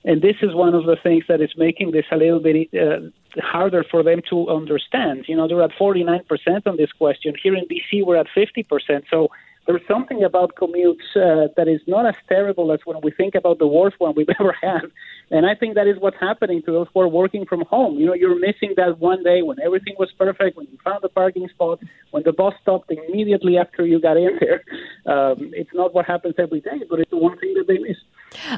[0.04, 3.00] And this is one of the things that is making this a little bit uh,
[3.41, 5.26] harder for them to understand.
[5.28, 6.21] You know, they're at 49%
[6.65, 7.34] on this question.
[7.41, 9.04] Here in BC, we're at 50%.
[9.10, 9.30] So
[9.67, 13.60] there's something about commutes uh, that is not as terrible as when we think about
[13.60, 14.89] the worst one we've ever had.
[15.30, 17.99] And I think that is what's happening to those who are working from home.
[17.99, 21.10] You know, you're missing that one day when everything was perfect, when you found the
[21.10, 21.80] parking spot,
[22.12, 24.63] when the bus stopped immediately after you got in there.
[25.08, 27.95] Um, it's not what happens every day, but it's the one thing that they miss.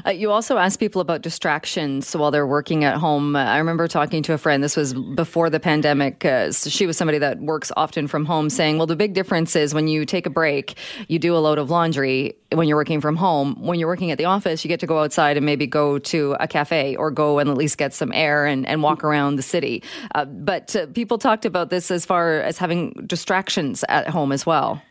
[0.04, 3.36] Uh, you also ask people about distractions while they're working at home.
[3.36, 6.24] I remember talking to a friend, this was before the pandemic.
[6.24, 9.56] Uh, so she was somebody that works often from home, saying, Well, the big difference
[9.56, 10.76] is when you take a break,
[11.08, 13.54] you do a load of laundry when you're working from home.
[13.64, 16.36] When you're working at the office, you get to go outside and maybe go to
[16.40, 19.42] a cafe or go and at least get some air and, and walk around the
[19.42, 19.82] city.
[20.14, 24.44] Uh, but uh, people talked about this as far as having distractions at home as
[24.44, 24.82] well.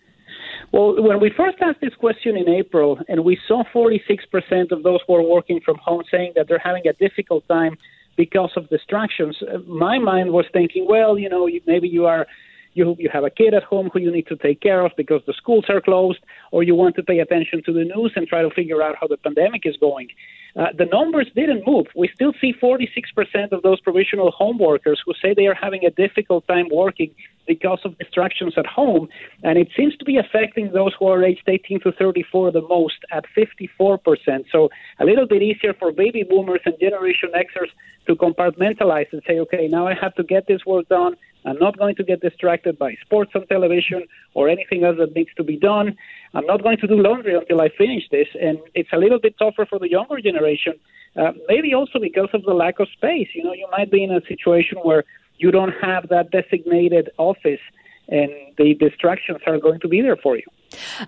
[0.71, 4.99] Well, when we first asked this question in April, and we saw 46% of those
[5.07, 7.77] who are working from home saying that they're having a difficult time
[8.15, 12.27] because of distractions, my mind was thinking, well, you know, maybe you are
[12.73, 15.21] you you have a kid at home who you need to take care of because
[15.25, 16.19] the schools are closed,
[16.51, 19.07] or you want to pay attention to the news and try to figure out how
[19.07, 20.09] the pandemic is going.
[20.55, 21.87] Uh, the numbers didn't move.
[21.95, 25.91] We still see 46% of those provisional home workers who say they are having a
[25.91, 27.13] difficult time working
[27.47, 29.09] because of distractions at home.
[29.43, 32.99] And it seems to be affecting those who are aged 18 to 34 the most
[33.11, 34.45] at 54%.
[34.51, 37.69] So a little bit easier for baby boomers and Generation Xers
[38.07, 41.15] to compartmentalize and say, okay, now I have to get this work done.
[41.45, 45.29] I'm not going to get distracted by sports on television or anything else that needs
[45.37, 45.95] to be done.
[46.33, 48.27] I'm not going to do laundry until I finish this.
[48.41, 50.73] And it's a little bit tougher for the younger generation,
[51.15, 53.29] uh, maybe also because of the lack of space.
[53.33, 55.05] You know, you might be in a situation where
[55.37, 57.61] you don't have that designated office
[58.09, 60.43] and the distractions are going to be there for you.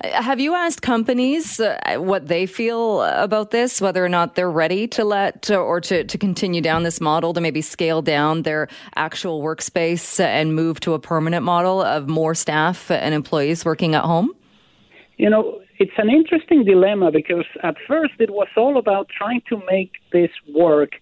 [0.04, 4.88] Have you asked companies uh, what they feel about this, whether or not they're ready
[4.88, 9.44] to let or to, to continue down this model to maybe scale down their actual
[9.44, 14.32] workspace and move to a permanent model of more staff and employees working at home?
[15.18, 19.62] You know, it's an interesting dilemma because at first it was all about trying to
[19.70, 20.94] make this work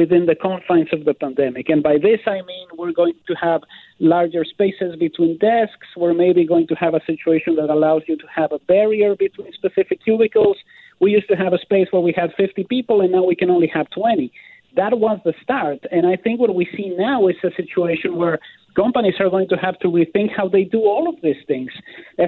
[0.00, 1.68] within the confines of the pandemic.
[1.68, 3.62] And by this, I mean we're going to have
[3.98, 5.88] larger spaces between desks.
[5.96, 9.52] We're maybe going to have a situation that allows you to have a barrier between
[9.60, 10.56] specific cubicles.
[11.00, 13.50] We used to have a space where we had 50 people, and now we can
[13.50, 14.32] only have 20.
[14.76, 15.80] That was the start.
[15.90, 18.38] And I think what we see now is a situation where
[18.76, 21.72] companies are going to have to rethink how they do all of these things,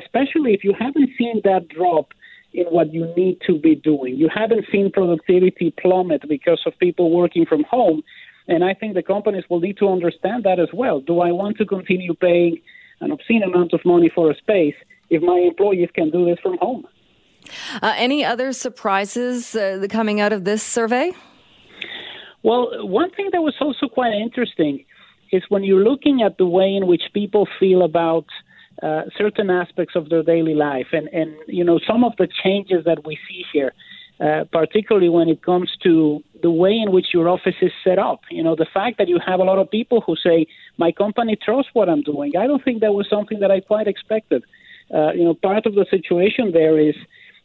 [0.03, 2.09] especially if you haven't seen that drop
[2.53, 4.17] in what you need to be doing.
[4.17, 8.03] You haven't seen productivity plummet because of people working from home.
[8.49, 11.01] And I think the companies will need to understand that as well.
[11.01, 12.59] Do I want to continue paying
[13.01, 14.75] an obscene amount of money for a space
[15.09, 16.87] if my employees can do this from home?
[17.81, 21.13] Uh, any other surprises uh, coming out of this survey?
[22.43, 24.85] Well, one thing that was also quite interesting
[25.33, 28.27] is when you're looking at the way in which people feel about
[28.83, 30.89] uh, certain aspects of their daily life.
[30.93, 33.73] And, and, you know, some of the changes that we see here,
[34.21, 38.21] uh, particularly when it comes to the way in which your office is set up.
[38.31, 40.47] You know, the fact that you have a lot of people who say,
[40.79, 42.37] my company trusts what I'm doing.
[42.37, 44.45] I don't think that was something that I quite expected.
[44.93, 46.95] Uh, you know, part of the situation there is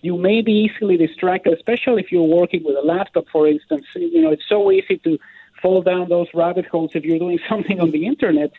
[0.01, 3.85] you may be easily distracted, especially if you're working with a laptop, for instance.
[3.95, 5.17] You know, it's so easy to
[5.61, 8.51] fall down those rabbit holes if you're doing something on the internet.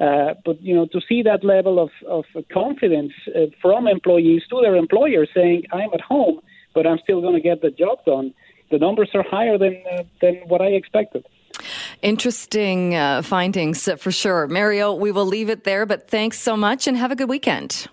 [0.00, 4.60] Uh, but you know, to see that level of, of confidence uh, from employees to
[4.62, 6.40] their employer saying, "I'm at home,
[6.74, 8.32] but I'm still going to get the job done,"
[8.70, 11.24] the numbers are higher than uh, than what I expected.
[12.00, 14.94] Interesting uh, findings for sure, Mario.
[14.94, 17.86] We will leave it there, but thanks so much and have a good weekend.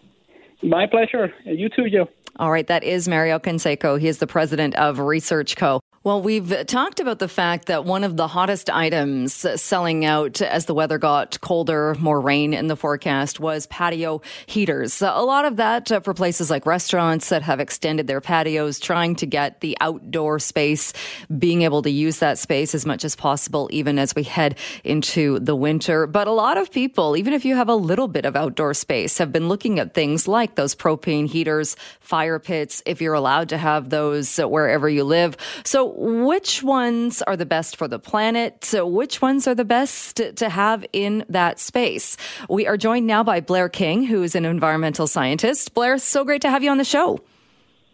[0.63, 1.33] My pleasure.
[1.45, 2.09] You too, Joe.
[2.37, 3.99] All right, that is Mario Canseco.
[3.99, 5.81] He is the president of Research Co.
[6.01, 10.65] Well, we've talked about the fact that one of the hottest items selling out as
[10.65, 15.01] the weather got colder, more rain in the forecast was patio heaters.
[15.01, 19.25] A lot of that for places like restaurants that have extended their patios, trying to
[19.25, 20.93] get the outdoor space,
[21.37, 25.37] being able to use that space as much as possible, even as we head into
[25.39, 26.07] the winter.
[26.07, 29.17] But a lot of people, even if you have a little bit of outdoor space,
[29.17, 33.57] have been looking at things like those propane heaters, fire pits, if you're allowed to
[33.57, 35.35] have those wherever you live.
[35.65, 38.63] So which ones are the best for the planet?
[38.65, 42.17] So which ones are the best to have in that space?
[42.49, 45.73] We are joined now by Blair King, who is an environmental scientist.
[45.73, 47.19] Blair, so great to have you on the show.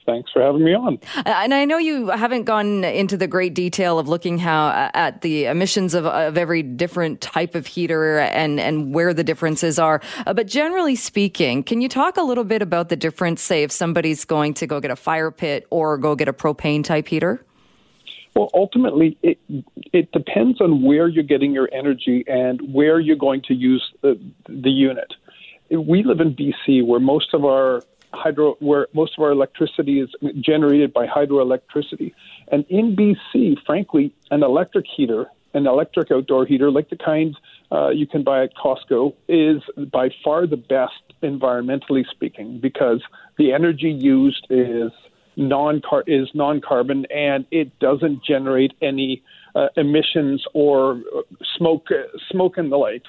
[0.05, 0.99] Thanks for having me on.
[1.17, 4.91] Uh, and I know you haven't gone into the great detail of looking how uh,
[4.93, 9.79] at the emissions of, of every different type of heater and, and where the differences
[9.79, 10.01] are.
[10.27, 13.71] Uh, but generally speaking, can you talk a little bit about the difference, say, if
[13.71, 17.43] somebody's going to go get a fire pit or go get a propane type heater?
[18.35, 19.39] Well, ultimately, it
[19.93, 24.19] it depends on where you're getting your energy and where you're going to use the,
[24.49, 25.13] the unit.
[25.71, 27.81] We live in BC, where most of our
[28.13, 30.09] hydro, where most of our electricity is
[30.41, 32.13] generated by hydroelectricity,
[32.51, 37.37] and in BC, frankly, an electric heater, an electric outdoor heater like the kind
[37.71, 43.01] uh, you can buy at Costco, is by far the best environmentally speaking because
[43.37, 44.91] the energy used is
[45.37, 49.21] non is non-carbon and it doesn't generate any
[49.55, 51.01] uh, emissions or
[51.57, 51.88] smoke
[52.29, 53.03] smoke and the like.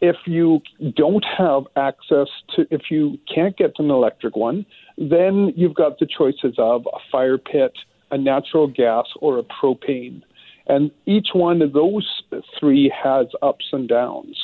[0.00, 0.60] If you
[0.94, 4.64] don't have access to, if you can't get an electric one,
[4.96, 7.72] then you've got the choices of a fire pit,
[8.10, 10.22] a natural gas, or a propane.
[10.68, 12.22] And each one of those
[12.60, 14.38] three has ups and downs.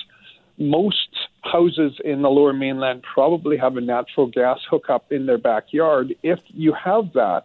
[0.59, 1.09] Most
[1.45, 6.15] houses in the lower mainland probably have a natural gas hookup in their backyard.
[6.23, 7.45] If you have that,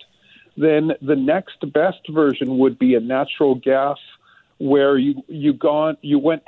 [0.58, 3.97] then the next best version would be a natural gas
[4.58, 6.43] where you you gone you went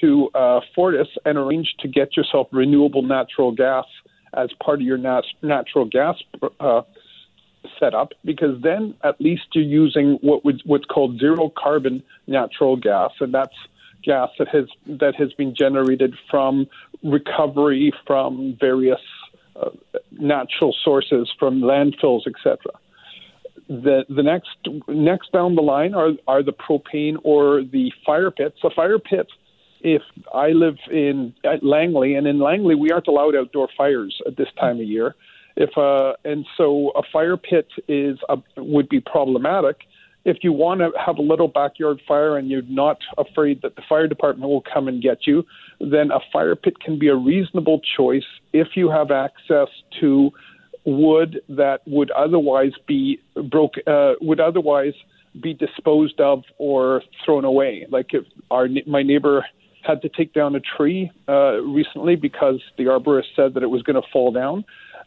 [0.00, 3.86] to uh, Fortis and arranged to get yourself renewable natural gas
[4.34, 6.16] as part of your nat- natural gas
[6.60, 6.82] uh,
[7.80, 13.10] setup, because then at least you're using what would, what's called zero carbon natural gas,
[13.20, 13.56] and that's
[14.08, 16.66] gas that has that has been generated from
[17.04, 19.04] recovery from various
[19.54, 19.70] uh,
[20.10, 22.56] natural sources, from landfills, etc.
[23.68, 24.56] The the next
[24.88, 28.58] next down the line are are the propane or the fire pits.
[28.64, 29.28] A fire pit
[29.80, 30.02] if
[30.34, 34.76] I live in Langley, and in Langley we aren't allowed outdoor fires at this time
[34.80, 35.14] of year.
[35.56, 39.76] If uh, and so a fire pit is a, would be problematic.
[40.28, 43.82] If you want to have a little backyard fire and you're not afraid that the
[43.88, 45.42] fire department will come and get you,
[45.80, 49.68] then a fire pit can be a reasonable choice if you have access
[50.00, 50.30] to
[50.84, 53.18] wood that would otherwise be
[53.50, 54.92] broke uh, would otherwise
[55.42, 57.86] be disposed of or thrown away.
[57.88, 59.46] Like if our my neighbor
[59.82, 63.82] had to take down a tree uh, recently because the arborist said that it was
[63.82, 64.66] going to fall down.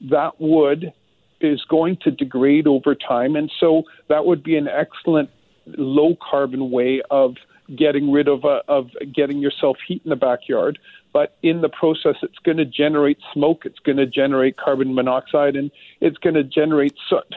[0.09, 0.93] That wood
[1.41, 5.29] is going to degrade over time, and so that would be an excellent
[5.65, 7.35] low carbon way of
[7.75, 10.79] getting rid of uh, of getting yourself heat in the backyard.
[11.13, 13.65] But in the process, it's going to generate smoke.
[13.65, 17.35] It's going to generate carbon monoxide, and it's going to generate soot.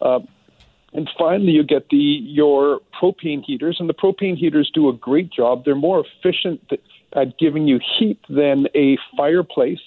[0.00, 0.20] Uh,
[0.92, 5.30] and finally, you get the your propane heaters, and the propane heaters do a great
[5.30, 5.64] job.
[5.64, 6.72] They're more efficient
[7.12, 9.80] at giving you heat than a fireplace,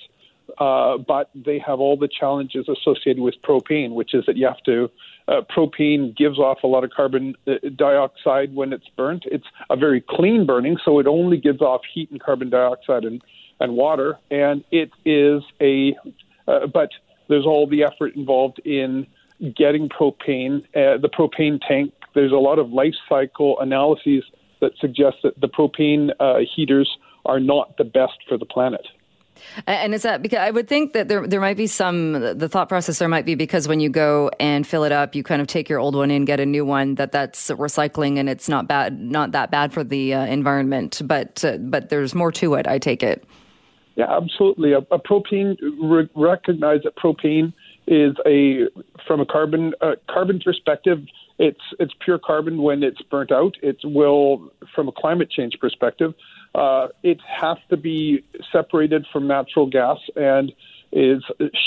[0.60, 4.62] uh, but they have all the challenges associated with propane, which is that you have
[4.64, 4.89] to.
[5.28, 9.24] Uh, propane gives off a lot of carbon uh, dioxide when it's burnt.
[9.28, 13.22] It's a very clean burning, so it only gives off heat and carbon dioxide and,
[13.60, 14.18] and water.
[14.32, 15.95] And it is a,
[16.47, 16.89] uh, but
[17.30, 19.07] there's all the effort involved in
[19.55, 21.93] getting propane, uh, the propane tank.
[22.16, 24.24] There's a lot of life cycle analyses
[24.60, 28.86] that suggest that the propane uh, heaters are not the best for the planet.
[29.68, 32.70] And is that because I would think that there there might be some the thought
[32.70, 35.48] process there might be because when you go and fill it up, you kind of
[35.48, 36.96] take your old one and get a new one.
[36.96, 41.02] That that's recycling and it's not bad, not that bad for the uh, environment.
[41.04, 42.68] But uh, but there's more to it.
[42.68, 43.24] I take it.
[43.96, 44.72] Yeah, absolutely.
[44.72, 47.54] A, a propane re- recognize that propane
[47.90, 48.68] is a
[49.08, 51.00] from a carbon uh, carbon perspective.
[51.40, 53.58] It's it's pure carbon when it's burnt out.
[53.64, 56.14] It will, from a climate change perspective,
[56.54, 60.54] uh, it has to be separated from natural gas and
[60.92, 61.24] is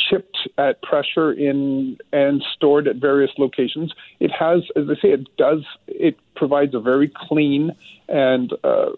[0.08, 3.92] shipped at pressure in and stored at various locations.
[4.20, 5.64] It has, as I say, it does.
[5.88, 7.72] It provides a very clean
[8.08, 8.90] and uh,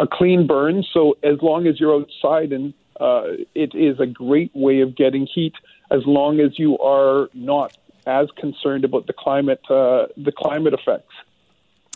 [0.00, 0.84] a clean burn.
[0.92, 3.22] So as long as you're outside and uh,
[3.54, 5.54] it is a great way of getting heat
[5.92, 7.76] as long as you are not
[8.06, 11.14] as concerned about the climate uh, the climate effects.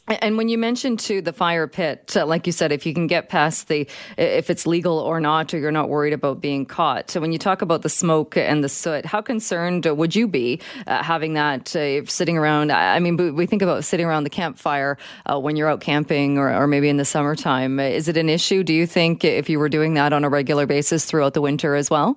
[0.09, 3.09] And when you mentioned to the fire pit, uh, like you said, if you can
[3.09, 7.11] get past the, if it's legal or not, or you're not worried about being caught.
[7.11, 10.61] So when you talk about the smoke and the soot, how concerned would you be
[10.87, 12.71] uh, having that uh, sitting around?
[12.71, 14.97] I mean, we think about sitting around the campfire
[15.29, 17.81] uh, when you're out camping or, or maybe in the summertime.
[17.81, 18.63] Is it an issue?
[18.63, 21.75] Do you think if you were doing that on a regular basis throughout the winter
[21.75, 22.17] as well?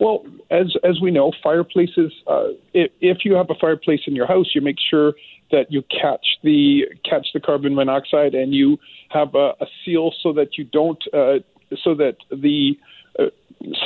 [0.00, 2.12] Well, as as we know, fireplaces.
[2.26, 5.12] Uh, if, if you have a fireplace in your house, you make sure
[5.52, 8.78] that you catch the catch the carbon monoxide and you
[9.10, 11.40] have a, a seal so that you don't uh,
[11.84, 12.78] so that the
[13.18, 13.24] uh,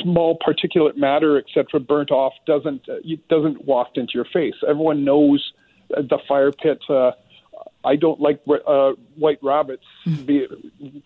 [0.02, 2.94] small particulate matter, etc., burnt off doesn't uh,
[3.28, 4.54] doesn't waft into your face.
[4.66, 5.52] Everyone knows
[5.90, 6.80] the fire pit.
[6.88, 7.10] Uh,
[7.84, 10.14] I don't like uh, white rabbits hmm.
[10.22, 10.46] be,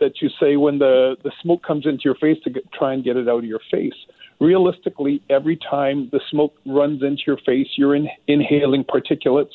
[0.01, 3.03] that you say when the, the smoke comes into your face to get, try and
[3.03, 3.95] get it out of your face
[4.41, 9.55] realistically, every time the smoke runs into your face, you're in, inhaling particulates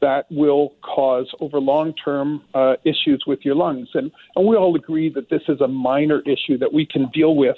[0.00, 3.88] that will cause over long term uh, issues with your lungs.
[3.94, 7.34] And, and we all agree that this is a minor issue that we can deal
[7.36, 7.56] with.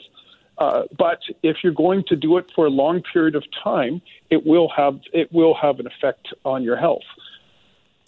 [0.59, 4.45] Uh, but if you're going to do it for a long period of time, it
[4.47, 7.03] will have it will have an effect on your health.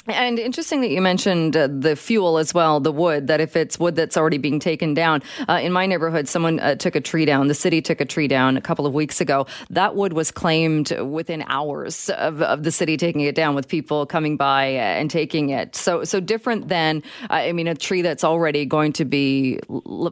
[0.06, 3.78] And interesting that you mentioned uh, the fuel as well, the wood, that if it's
[3.78, 5.22] wood that's already being taken down.
[5.48, 7.48] Uh, in my neighborhood, someone uh, took a tree down.
[7.48, 9.46] The city took a tree down a couple of weeks ago.
[9.70, 14.04] That wood was claimed within hours of, of the city taking it down with people
[14.04, 15.74] coming by and taking it.
[15.74, 19.58] So, so different than, uh, I mean, a tree that's already going to be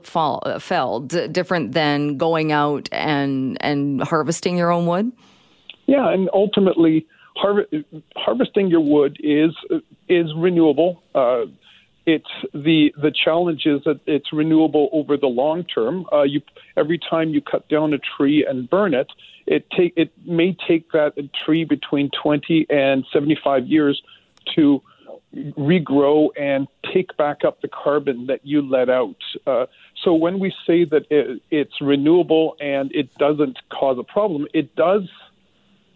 [0.05, 5.13] fall, uh, felled, different than going out and, and harvesting your own wood?
[5.87, 7.07] Yeah, and ultimately,
[7.37, 9.55] harvesting your wood is
[10.09, 11.03] is renewable.
[11.15, 11.47] Uh,
[12.05, 16.07] it's the the challenge is that it's renewable over the long term.
[16.13, 16.43] Uh, you
[16.77, 19.11] every time you cut down a tree and burn it,
[19.47, 24.03] it take it may take that tree between 20 and 75 years
[24.55, 24.83] to
[25.35, 29.17] regrow and take back up the carbon that you let out.
[29.47, 29.67] Uh,
[30.03, 34.75] so when we say that it, it's renewable and it doesn't cause a problem, it
[34.77, 35.09] does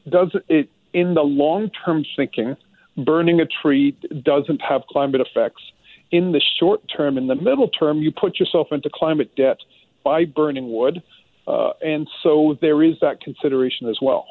[0.08, 2.56] does it in the long term thinking.
[2.96, 3.94] Burning a tree
[4.24, 5.62] doesn't have climate effects.
[6.10, 9.58] In the short term, in the middle term, you put yourself into climate debt
[10.02, 11.02] by burning wood,
[11.46, 14.24] uh, and so there is that consideration as well.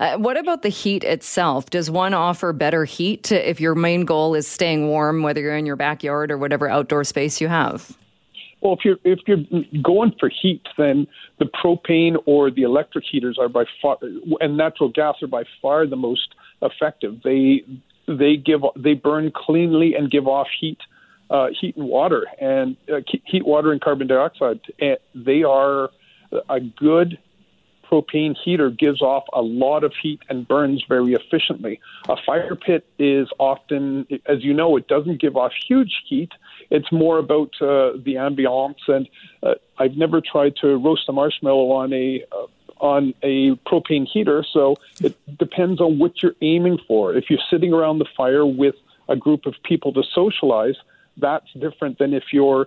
[0.00, 1.70] Uh, what about the heat itself?
[1.70, 5.66] Does one offer better heat if your main goal is staying warm, whether you're in
[5.66, 7.96] your backyard or whatever outdoor space you have?
[8.62, 11.08] Well, if you're if you're going for heat, then
[11.40, 13.98] the propane or the electric heaters are by far,
[14.40, 17.20] and natural gas are by far the most effective.
[17.24, 17.64] They
[18.06, 20.78] they give they burn cleanly and give off heat,
[21.28, 24.60] uh, heat and water, and uh, heat, water, and carbon dioxide.
[24.80, 25.90] And they are
[26.48, 27.18] a good
[27.92, 31.80] propane heater gives off a lot of heat and burns very efficiently.
[32.08, 36.30] A fire pit is often, as you know, it doesn't give off huge heat.
[36.70, 39.08] It's more about uh, the ambiance, and
[39.42, 42.46] uh, I've never tried to roast a marshmallow on a uh,
[42.78, 47.14] on a propane heater, so it depends on what you're aiming for.
[47.14, 48.74] If you're sitting around the fire with
[49.08, 50.74] a group of people to socialize,
[51.16, 52.66] that's different than if you're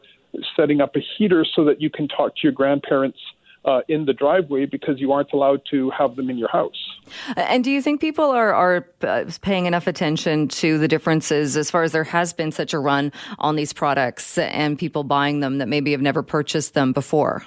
[0.56, 3.20] setting up a heater so that you can talk to your grandparents
[3.66, 6.76] uh, in the driveway because you aren't allowed to have them in your house.
[7.36, 11.72] And do you think people are, are uh, paying enough attention to the differences as
[11.72, 15.57] far as there has been such a run on these products and people buying them
[15.57, 17.45] that maybe have never purchased them before?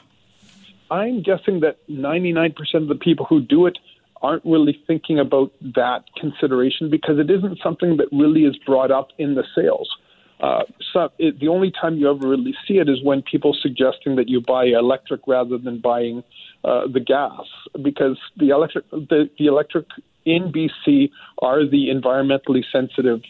[0.90, 3.78] I'm guessing that 99% of the people who do it
[4.22, 9.08] aren't really thinking about that consideration because it isn't something that really is brought up
[9.18, 9.88] in the sales.
[10.40, 10.62] Uh,
[10.92, 14.28] so it, the only time you ever really see it is when people suggesting that
[14.28, 16.22] you buy electric rather than buying
[16.64, 17.46] uh, the gas,
[17.82, 19.86] because the electric the, the electric
[20.24, 21.10] in BC
[21.42, 23.22] are the environmentally sensitive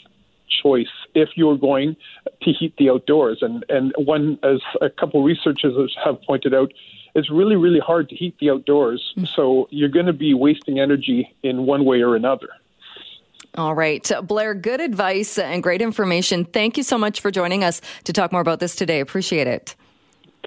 [0.62, 1.96] choice if you're going
[2.42, 3.38] to heat the outdoors.
[3.40, 6.72] And and one, as a couple researchers have pointed out,
[7.14, 9.14] it's really really hard to heat the outdoors.
[9.16, 9.26] Mm-hmm.
[9.34, 12.48] So you're going to be wasting energy in one way or another.
[13.56, 14.10] All right.
[14.22, 16.44] Blair, good advice and great information.
[16.44, 19.00] Thank you so much for joining us to talk more about this today.
[19.00, 19.74] Appreciate it.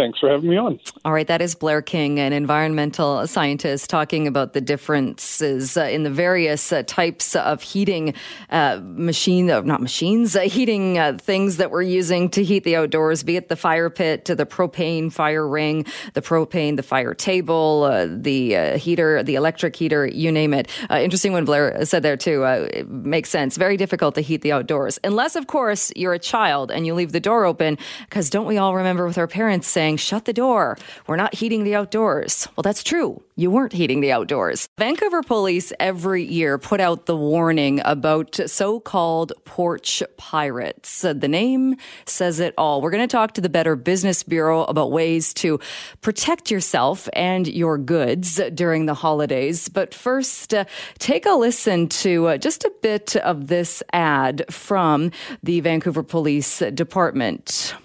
[0.01, 0.79] Thanks for having me on.
[1.05, 6.01] All right, that is Blair King, an environmental scientist, talking about the differences uh, in
[6.01, 8.15] the various uh, types of heating
[8.49, 12.75] uh, machine, uh, not machines, uh, heating uh, things that we're using to heat the
[12.75, 15.85] outdoors, be it the fire pit, to the propane fire ring,
[16.15, 20.67] the propane, the fire table, the heater, the electric heater, you name it.
[20.89, 22.43] interesting when Blair said there too.
[22.43, 23.55] it makes sense.
[23.55, 27.11] Very difficult to heat the outdoors, unless of course you're a child and you leave
[27.11, 27.77] the door open.
[28.09, 30.77] Because don't we all remember with our parents saying saying, shut the door.
[31.07, 32.47] We're not heating the outdoors.
[32.55, 33.21] Well, that's true.
[33.35, 34.69] You weren't heating the outdoors.
[34.77, 41.01] Vancouver police every year put out the warning about so called porch pirates.
[41.01, 41.75] The name
[42.05, 42.81] says it all.
[42.81, 45.59] We're going to talk to the Better Business Bureau about ways to
[46.01, 49.69] protect yourself and your goods during the holidays.
[49.69, 50.65] But first, uh,
[50.99, 55.11] take a listen to uh, just a bit of this ad from
[55.43, 57.75] the Vancouver Police Department.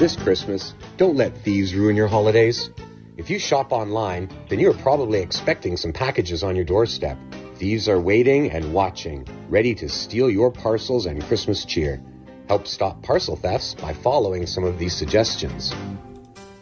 [0.00, 2.70] This Christmas, don't let thieves ruin your holidays.
[3.18, 7.18] If you shop online, then you are probably expecting some packages on your doorstep.
[7.56, 12.02] Thieves are waiting and watching, ready to steal your parcels and Christmas cheer.
[12.48, 15.70] Help stop parcel thefts by following some of these suggestions.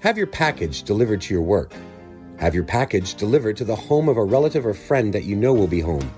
[0.01, 1.73] Have your package delivered to your work.
[2.41, 5.55] Have your package delivered to the home of a relative or friend that you know
[5.55, 6.13] will be home.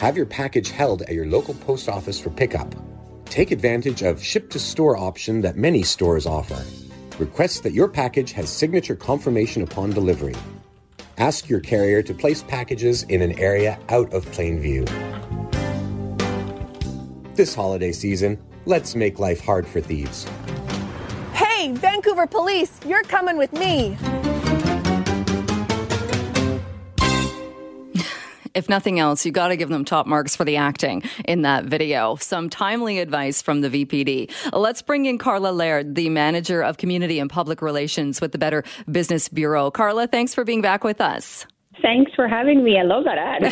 [0.00, 2.74] Have your package held at your local post office for pickup.
[3.32, 6.62] Take advantage of ship to store option that many stores offer.
[7.18, 10.34] Request that your package has signature confirmation upon delivery.
[11.16, 14.84] Ask your carrier to place packages in an area out of plain view.
[17.34, 20.28] This holiday season, let's make life hard for thieves.
[21.32, 23.96] Hey, Vancouver Police, you're coming with me.
[28.54, 31.64] If nothing else, you got to give them top marks for the acting in that
[31.64, 32.16] video.
[32.16, 34.30] Some timely advice from the VPD.
[34.52, 38.64] Let's bring in Karla Laird, the manager of community and public relations with the Better
[38.90, 39.70] Business Bureau.
[39.70, 41.46] Karla, thanks for being back with us.
[41.82, 42.78] Thanks for having me.
[42.78, 43.42] I love that ad.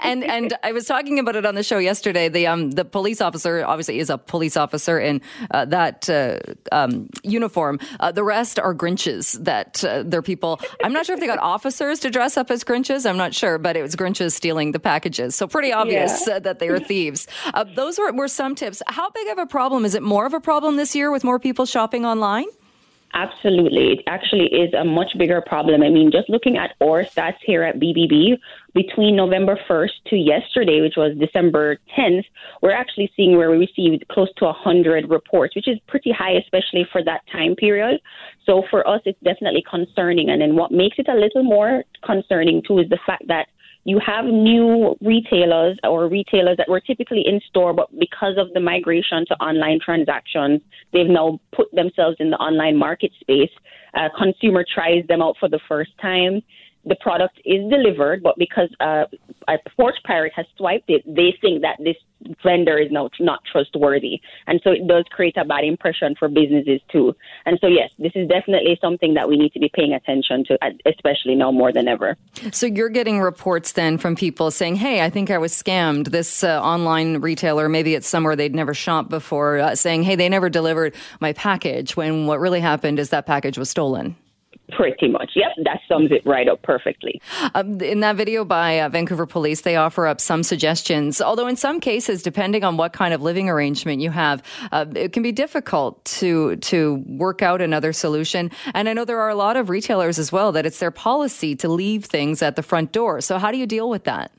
[0.02, 2.28] and and I was talking about it on the show yesterday.
[2.30, 5.20] The um the police officer obviously is a police officer in
[5.50, 6.38] uh, that uh,
[6.72, 7.78] um, uniform.
[8.00, 9.44] Uh, the rest are Grinches.
[9.44, 10.58] That uh, they're people.
[10.82, 13.08] I'm not sure if they got officers to dress up as Grinches.
[13.08, 15.34] I'm not sure, but it was Grinches stealing the packages.
[15.34, 16.38] So pretty obvious yeah.
[16.38, 17.26] that they are thieves.
[17.52, 18.82] Uh, those were, were some tips.
[18.86, 20.02] How big of a problem is it?
[20.02, 22.46] More of a problem this year with more people shopping online?
[23.16, 23.92] Absolutely.
[23.92, 25.82] It actually is a much bigger problem.
[25.82, 28.36] I mean, just looking at our stats here at BBB,
[28.74, 32.26] between November 1st to yesterday, which was December 10th,
[32.60, 36.86] we're actually seeing where we received close to 100 reports, which is pretty high, especially
[36.92, 38.02] for that time period.
[38.44, 40.28] So for us, it's definitely concerning.
[40.28, 43.48] And then what makes it a little more concerning, too, is the fact that
[43.86, 48.58] you have new retailers or retailers that were typically in store, but because of the
[48.58, 50.60] migration to online transactions,
[50.92, 53.50] they've now put themselves in the online market space.
[53.94, 56.42] A consumer tries them out for the first time
[56.86, 59.04] the product is delivered, but because uh,
[59.48, 61.96] a porch pirate has swiped it, they think that this
[62.42, 64.20] vendor is now not trustworthy.
[64.46, 67.14] And so it does create a bad impression for businesses too.
[67.44, 70.58] And so, yes, this is definitely something that we need to be paying attention to,
[70.86, 72.16] especially now more than ever.
[72.52, 76.10] So you're getting reports then from people saying, hey, I think I was scammed.
[76.10, 80.28] This uh, online retailer, maybe it's somewhere they'd never shopped before, uh, saying, hey, they
[80.28, 84.16] never delivered my package when what really happened is that package was stolen.
[84.72, 85.30] Pretty much.
[85.36, 87.20] Yep, that sums it right up perfectly.
[87.54, 91.20] Um, in that video by uh, Vancouver Police, they offer up some suggestions.
[91.20, 94.42] Although, in some cases, depending on what kind of living arrangement you have,
[94.72, 98.50] uh, it can be difficult to to work out another solution.
[98.74, 101.54] And I know there are a lot of retailers as well that it's their policy
[101.56, 103.20] to leave things at the front door.
[103.20, 104.32] So, how do you deal with that?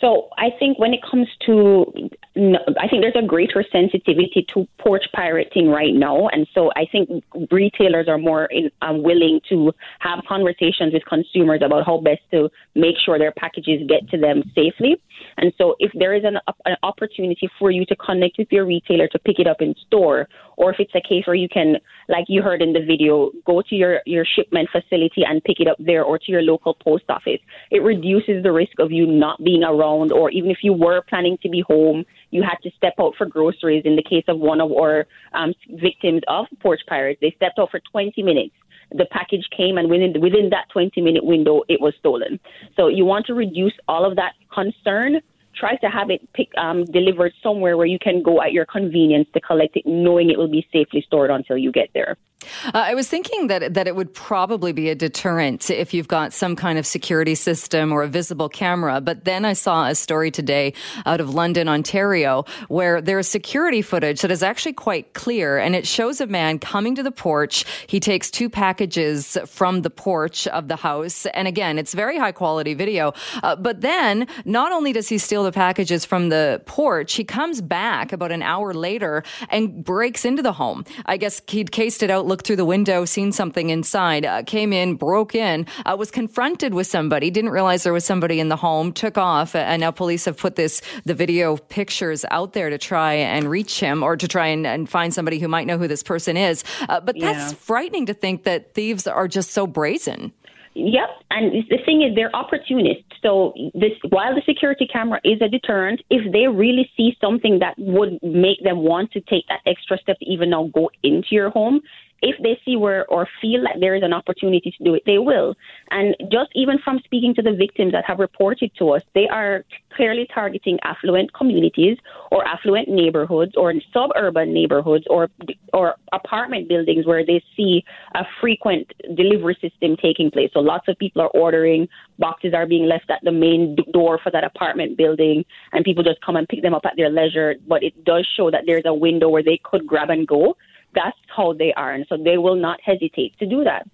[0.00, 5.04] So I think when it comes to, I think there's a greater sensitivity to porch
[5.12, 10.24] pirating right now, and so I think retailers are more in, um, willing to have
[10.26, 15.00] conversations with consumers about how best to make sure their packages get to them safely.
[15.36, 19.08] And so if there is an, an opportunity for you to connect with your retailer
[19.08, 21.76] to pick it up in store, or if it's a case where you can,
[22.08, 25.68] like you heard in the video, go to your, your shipment facility and pick it
[25.68, 27.40] up there or to your local post office,
[27.70, 31.38] it reduces the risk of you not being around, or even if you were planning
[31.42, 33.82] to be home, you had to step out for groceries.
[33.84, 37.70] In the case of one of our um, victims of porch pirates, they stepped out
[37.70, 38.54] for 20 minutes
[38.92, 42.40] the package came and within within that 20 minute window it was stolen.
[42.76, 45.20] So you want to reduce all of that concern
[45.54, 49.28] try to have it pick, um, delivered somewhere where you can go at your convenience
[49.34, 52.16] to collect it, knowing it will be safely stored until you get there.
[52.64, 56.32] Uh, I was thinking that that it would probably be a deterrent if you've got
[56.32, 59.00] some kind of security system or a visible camera.
[59.00, 60.72] But then I saw a story today
[61.06, 65.86] out of London, Ontario, where there's security footage that is actually quite clear, and it
[65.86, 67.64] shows a man coming to the porch.
[67.86, 72.32] He takes two packages from the porch of the house, and again, it's very high
[72.32, 73.12] quality video.
[73.42, 77.60] Uh, but then, not only does he steal the packages from the porch, he comes
[77.60, 80.84] back about an hour later and breaks into the home.
[81.06, 84.72] I guess he'd cased it out looked through the window, seen something inside, uh, came
[84.72, 88.56] in, broke in, uh, was confronted with somebody, didn't realize there was somebody in the
[88.56, 92.78] home, took off, and now police have put this the video pictures out there to
[92.78, 95.88] try and reach him or to try and, and find somebody who might know who
[95.88, 96.64] this person is.
[96.88, 97.58] Uh, but that's yeah.
[97.58, 100.32] frightening to think that thieves are just so brazen.
[100.74, 103.02] Yep, and the thing is, they're opportunists.
[103.22, 107.74] So this, while the security camera is a deterrent, if they really see something that
[107.76, 111.50] would make them want to take that extra step to even now go into your
[111.50, 111.80] home,
[112.22, 115.18] if they see where or feel like there is an opportunity to do it, they
[115.18, 115.54] will.
[115.90, 119.64] And just even from speaking to the victims that have reported to us, they are
[119.94, 121.98] clearly targeting affluent communities
[122.30, 125.28] or affluent neighborhoods or suburban neighborhoods or
[125.72, 130.50] or apartment buildings where they see a frequent delivery system taking place.
[130.52, 134.30] So lots of people are ordering, boxes are being left at the main door for
[134.30, 137.54] that apartment building, and people just come and pick them up at their leisure.
[137.66, 140.56] But it does show that there's a window where they could grab and go
[140.94, 141.92] that's how they are.
[141.92, 143.86] And so they will not hesitate to do that.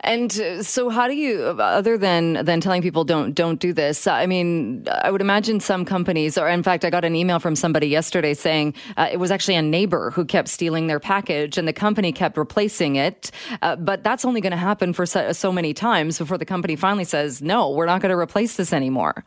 [0.00, 4.06] And uh, so, how do you, other than than telling people don't don't do this?
[4.06, 7.56] I mean, I would imagine some companies, or in fact, I got an email from
[7.56, 11.66] somebody yesterday saying uh, it was actually a neighbor who kept stealing their package, and
[11.68, 13.30] the company kept replacing it.
[13.62, 16.76] Uh, but that's only going to happen for so, so many times before the company
[16.76, 19.24] finally says, "No, we're not going to replace this anymore."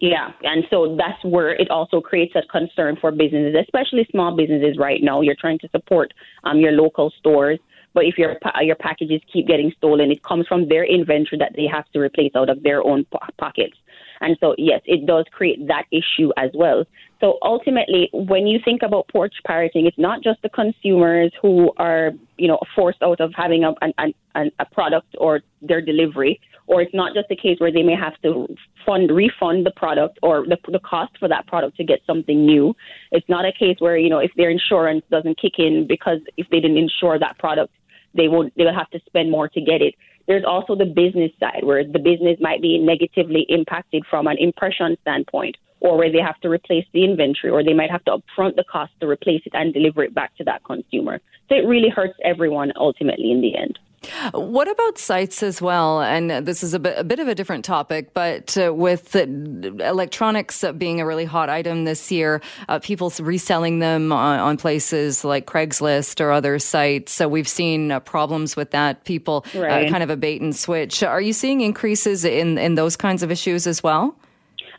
[0.00, 4.76] Yeah, and so that's where it also creates a concern for businesses, especially small businesses.
[4.78, 6.12] Right now, you're trying to support
[6.44, 7.60] um, your local stores,
[7.94, 11.66] but if your your packages keep getting stolen, it comes from their inventory that they
[11.66, 13.76] have to replace out of their own po- pockets.
[14.20, 16.84] And so, yes, it does create that issue as well.
[17.20, 22.12] So ultimately, when you think about porch pirating, it's not just the consumers who are,
[22.36, 26.82] you know, forced out of having a, an, an, a product or their delivery, or
[26.82, 28.46] it's not just a case where they may have to
[28.84, 32.74] fund refund the product or the, the cost for that product to get something new.
[33.12, 36.46] It's not a case where you know if their insurance doesn't kick in because if
[36.50, 37.72] they didn't insure that product,
[38.14, 39.94] they will they will have to spend more to get it.
[40.26, 44.96] There's also the business side where the business might be negatively impacted from an impression
[45.02, 48.56] standpoint or where they have to replace the inventory or they might have to upfront
[48.56, 51.20] the cost to replace it and deliver it back to that consumer.
[51.48, 53.78] So it really hurts everyone ultimately in the end.
[54.32, 56.00] What about sites as well?
[56.00, 60.64] And this is a bit, a bit of a different topic, but uh, with electronics
[60.76, 65.46] being a really hot item this year, uh, people reselling them on, on, places like
[65.46, 67.12] Craigslist or other sites.
[67.12, 69.04] So we've seen uh, problems with that.
[69.04, 69.90] People uh, right.
[69.90, 71.02] kind of a bait and switch.
[71.02, 74.16] Are you seeing increases in, in those kinds of issues as well?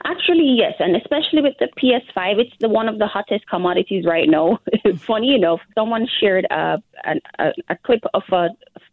[0.09, 4.29] Actually, yes, and especially with the PS5, it's the one of the hottest commodities right
[4.29, 4.57] now.
[4.99, 8.47] Funny enough, someone shared a, a, a clip of a,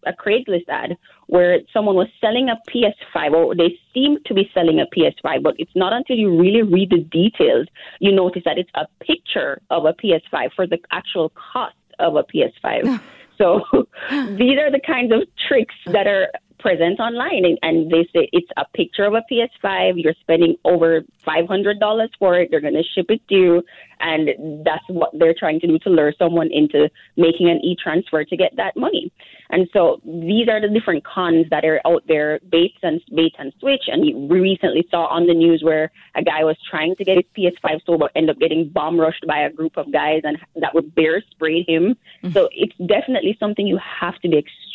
[0.07, 0.97] a Craigslist ad
[1.29, 5.55] where someone was selling a PS5, or they seem to be selling a PS5, but
[5.57, 7.69] it's not until you really read the details
[8.01, 12.25] you notice that it's a picture of a PS5 for the actual cost of a
[12.25, 13.01] PS5.
[13.37, 13.62] So
[14.11, 16.29] these are the kinds of tricks that are
[16.65, 20.03] present online and, and they say it's a picture of a PS5.
[20.03, 22.49] You're spending over $500 for it.
[22.51, 23.62] They're going to ship it to you.
[24.01, 28.25] And that's what they're trying to do to lure someone into making an e transfer
[28.25, 29.12] to get that money.
[29.51, 33.53] And so these are the different cons that are out there, baits and bait and
[33.61, 33.85] switch.
[33.87, 37.27] And we recently saw on the news where a guy was trying to get his
[37.37, 40.75] PS5 sold, but ended up getting bomb rushed by a group of guys and that
[40.75, 41.95] would bear sprayed him.
[42.23, 42.31] Mm-hmm.
[42.33, 44.74] So it's definitely something you have to be extremely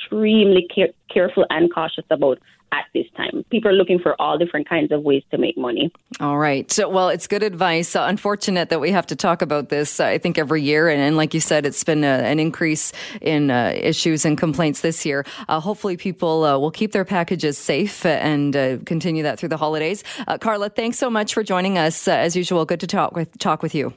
[0.74, 2.40] care- careful and cautious about
[2.72, 3.44] at this time.
[3.50, 5.92] People are looking for all different kinds of ways to make money.
[6.20, 6.70] All right.
[6.72, 7.96] So, well, it's good advice.
[7.96, 10.90] Uh, unfortunate that we have to talk about this, uh, I think, every year.
[10.90, 12.92] And, and like you said, it's been a, uh, an increase
[13.22, 15.26] in uh, issues and complaints this year.
[15.48, 18.54] Uh, hopefully, people uh, will keep their packages safe and
[18.86, 20.04] continue that through the holidays.
[20.40, 22.08] Karla, thanks so much for joining us.
[22.08, 23.94] as usual, good to talk with, talk with you.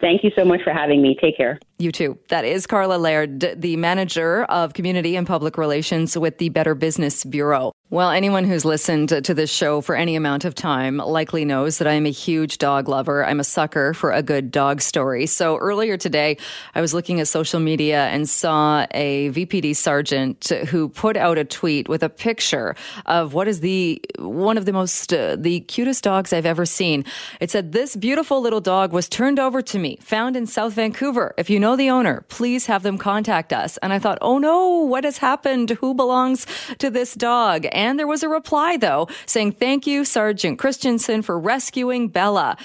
[0.00, 1.16] Thank you so much for having me.
[1.20, 1.58] Take care.
[1.78, 2.18] You too.
[2.28, 7.24] That is Karla Laird, the manager of community and public relations with the Better Business
[7.24, 7.72] Bureau.
[7.92, 11.88] Well, anyone who's listened to this show for any amount of time likely knows that
[11.88, 13.24] I am a huge dog lover.
[13.24, 15.26] I'm a sucker for a good dog story.
[15.26, 16.36] So earlier today,
[16.72, 21.44] I was looking at social media and saw a VPD sergeant who put out a
[21.44, 22.76] tweet with a picture
[23.06, 27.04] of what is the one of the most uh, the cutest dogs I've ever seen.
[27.40, 31.34] It said this beautiful little dog was turned over to me, found in South Vancouver.
[31.36, 33.76] If you know the owner, please have them contact us.
[33.78, 35.70] And I thought, "Oh no, what has happened?
[35.80, 36.46] Who belongs
[36.78, 41.38] to this dog?" And there was a reply, though, saying, Thank you, Sergeant Christensen, for
[41.38, 42.56] rescuing Bella.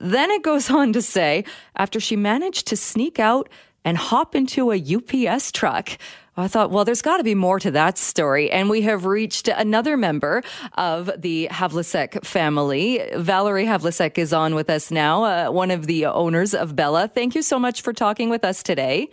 [0.00, 1.44] Then it goes on to say,
[1.76, 3.48] after she managed to sneak out
[3.84, 5.90] and hop into a UPS truck.
[6.36, 8.50] I thought, well, there's got to be more to that story.
[8.50, 10.42] And we have reached another member
[10.78, 13.02] of the Havlasek family.
[13.14, 17.08] Valerie Havlasek is on with us now, uh, one of the owners of Bella.
[17.08, 19.10] Thank you so much for talking with us today.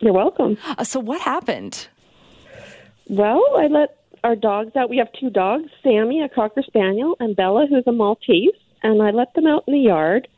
[0.00, 0.58] You're welcome.
[0.76, 1.88] Uh, so, what happened?
[3.08, 4.90] Well, I let our dogs out.
[4.90, 8.50] We have two dogs, Sammy, a Cocker Spaniel, and Bella, who's a Maltese,
[8.82, 10.28] and I let them out in the yard.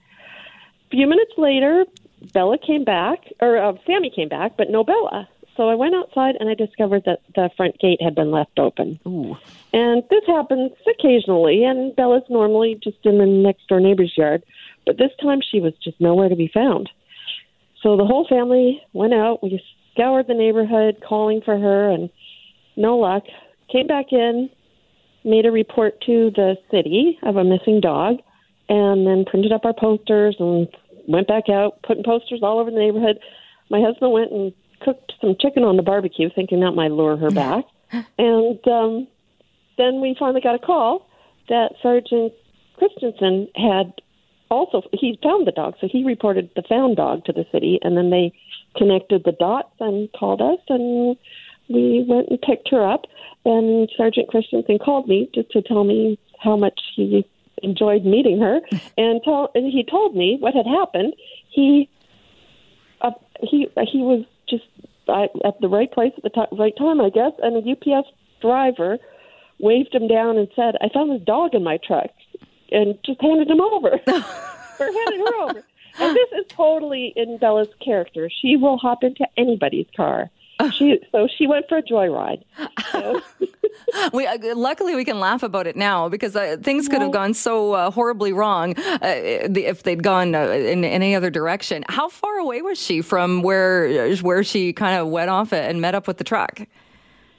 [0.86, 1.86] A few minutes later,
[2.32, 5.28] Bella came back, or uh, Sammy came back, but no Bella.
[5.58, 9.00] So I went outside and I discovered that the front gate had been left open.
[9.04, 9.36] Ooh.
[9.72, 14.44] And this happens occasionally, and Bella's normally just in the next door neighbor's yard,
[14.86, 16.88] but this time she was just nowhere to be found.
[17.82, 19.42] So the whole family went out.
[19.42, 19.60] We
[19.92, 22.08] scoured the neighborhood calling for her, and
[22.76, 23.24] no luck
[23.70, 24.48] came back in,
[25.24, 28.18] made a report to the city of a missing dog,
[28.68, 30.68] and then printed up our posters and
[31.08, 33.18] went back out, putting posters all over the neighborhood.
[33.70, 37.30] My husband went and cooked some chicken on the barbecue, thinking that might lure her
[37.30, 37.64] back.
[38.18, 39.08] and um,
[39.76, 41.08] then we finally got a call
[41.48, 42.32] that Sergeant
[42.76, 43.92] Christensen had
[44.50, 47.96] also he found the dog, so he reported the found dog to the city, and
[47.96, 48.32] then they
[48.76, 51.16] connected the dots and called us, and
[51.68, 53.06] we went and picked her up.
[53.44, 57.26] And Sergeant Christensen called me just to tell me how much he
[57.62, 58.60] enjoyed meeting her,
[58.98, 61.14] and tell and he told me what had happened.
[61.50, 61.88] He
[63.00, 63.12] uh,
[63.42, 64.64] he he was just
[65.08, 68.08] uh, at the right place at the t- right time, I guess, and a UPS
[68.40, 68.98] driver
[69.58, 72.10] waved him down and said, "I found this dog in my truck,"
[72.70, 75.64] and just handed him over, or handed her over.
[76.00, 78.30] And this is totally in Bella's character.
[78.30, 80.30] She will hop into anybody's car
[80.72, 82.42] she so she went for a joyride.
[82.90, 83.22] So,
[84.12, 87.34] we uh, luckily we can laugh about it now because uh, things could have gone
[87.34, 91.84] so uh, horribly wrong uh, if they'd gone uh, in, in, any other direction.
[91.88, 95.94] How far away was she from where where she kind of went off and met
[95.94, 96.60] up with the truck?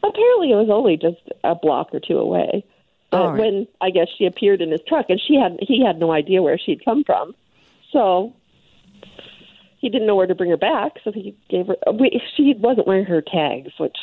[0.02, 2.66] Apparently, it was only just a block or two away.
[3.12, 3.34] Right.
[3.34, 6.42] When I guess she appeared in his truck, and she had he had no idea
[6.42, 7.34] where she'd come from,
[7.92, 8.34] so
[9.80, 10.94] he didn't know where to bring her back.
[11.04, 11.76] So he gave her.
[11.92, 13.98] We, she wasn't wearing her tags, which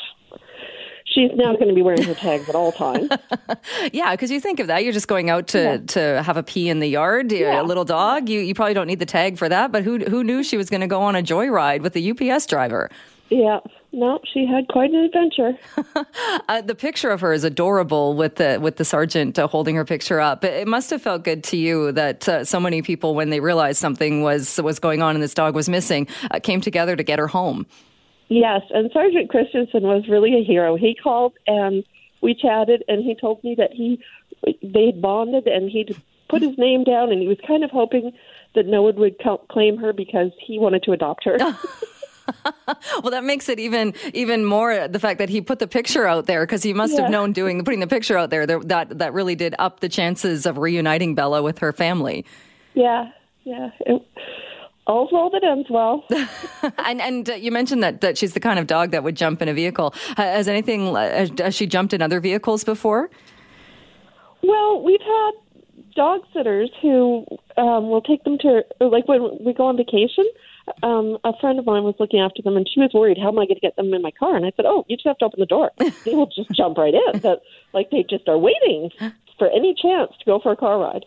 [1.16, 3.10] she's now going to be wearing her tags at all times.
[3.92, 5.76] yeah, because you think of that, you're just going out to, yeah.
[5.78, 7.60] to have a pee in the yard, yeah.
[7.60, 8.28] a little dog.
[8.28, 9.72] You you probably don't need the tag for that.
[9.72, 12.46] But who who knew she was going to go on a joyride with a UPS
[12.46, 12.90] driver?
[13.30, 13.58] Yeah.
[13.92, 15.58] No, she had quite an adventure.
[16.48, 19.86] uh, the picture of her is adorable with the with the sergeant uh, holding her
[19.86, 20.44] picture up.
[20.44, 23.78] It must have felt good to you that uh, so many people, when they realized
[23.78, 27.18] something was was going on and this dog was missing, uh, came together to get
[27.18, 27.66] her home.
[28.29, 30.77] Yes, and Sergeant Christensen was really a hero.
[30.77, 31.85] He called and
[32.22, 34.01] we chatted, and he told me that he
[34.62, 35.97] they bonded and he'd
[36.29, 38.12] put his name down, and he was kind of hoping
[38.55, 39.16] that no one would
[39.49, 41.37] claim her because he wanted to adopt her.
[43.03, 46.27] well, that makes it even even more the fact that he put the picture out
[46.27, 47.03] there because he must yeah.
[47.03, 50.47] have known doing putting the picture out there that that really did up the chances
[50.47, 52.24] of reuniting Bella with her family.
[52.74, 53.11] Yeah,
[53.45, 53.70] yeah.
[53.81, 54.03] It,
[54.87, 56.05] well that ends well.
[56.78, 59.43] and and uh, you mentioned that that she's the kind of dog that would jump
[59.43, 59.95] in a vehicle.
[60.16, 60.95] Has anything?
[60.95, 63.11] Has she jumped in other vehicles before?
[64.43, 65.30] Well, we've had
[65.95, 67.26] dog sitters who
[67.57, 70.24] um, will take them to like when we go on vacation.
[70.82, 73.39] Um, a friend of mine was looking after them, and she was worried, "How am
[73.39, 75.18] I going to get them in my car?" And I said, "Oh, you just have
[75.18, 75.70] to open the door.
[76.05, 77.20] they will just jump right in.
[77.20, 77.41] That
[77.72, 78.91] like they just are waiting
[79.39, 81.05] for any chance to go for a car ride."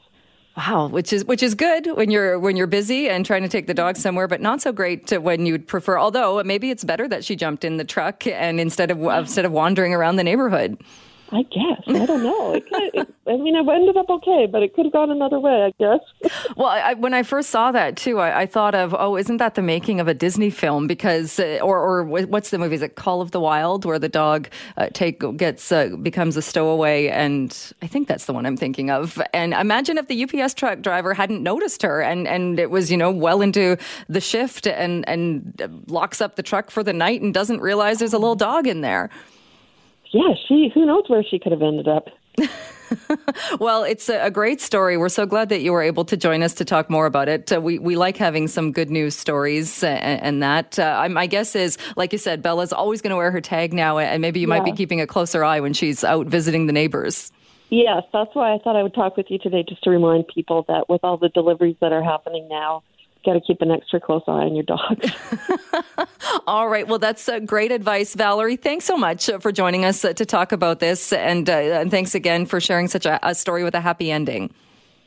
[0.59, 3.65] Wow, which is which is good when you're when you're busy and trying to take
[3.65, 5.97] the dog somewhere, but not so great when you'd prefer.
[5.97, 9.53] Although maybe it's better that she jumped in the truck and instead of instead of
[9.53, 10.77] wandering around the neighborhood.
[11.31, 11.83] I guess.
[11.87, 12.53] I don't know.
[12.53, 15.39] It could, it, I mean, it ended up okay, but it could have gone another
[15.39, 16.33] way, I guess.
[16.57, 19.53] well, I, when I first saw that too, I, I, thought of, oh, isn't that
[19.53, 20.87] the making of a Disney film?
[20.87, 22.75] Because, uh, or, or what's the movie?
[22.75, 26.41] Is it Call of the Wild, where the dog uh, take gets uh, becomes a
[26.41, 27.07] stowaway?
[27.09, 29.21] And I think that's the one I'm thinking of.
[29.31, 32.97] And imagine if the UPS truck driver hadn't noticed her, and and it was you
[32.97, 33.77] know well into
[34.07, 38.13] the shift, and and locks up the truck for the night and doesn't realize there's
[38.13, 39.09] a little dog in there
[40.11, 42.09] yeah, she who knows where she could have ended up.
[43.59, 44.97] well, it's a, great story.
[44.97, 47.51] We're so glad that you were able to join us to talk more about it.
[47.51, 50.79] Uh, we we like having some good news stories and, and that.
[50.79, 53.97] Uh, my guess is, like you said, Bella's always going to wear her tag now,
[53.97, 54.57] and maybe you yeah.
[54.57, 57.31] might be keeping a closer eye when she's out visiting the neighbors.
[57.69, 60.65] Yes, that's why I thought I would talk with you today, just to remind people
[60.67, 62.83] that with all the deliveries that are happening now,
[63.29, 65.03] got to keep an extra close eye on your dog.
[66.47, 66.87] All right.
[66.87, 68.55] Well, that's uh, great advice, Valerie.
[68.55, 71.13] Thanks so much uh, for joining us uh, to talk about this.
[71.13, 74.53] And, uh, and thanks again for sharing such a, a, story with a happy ending.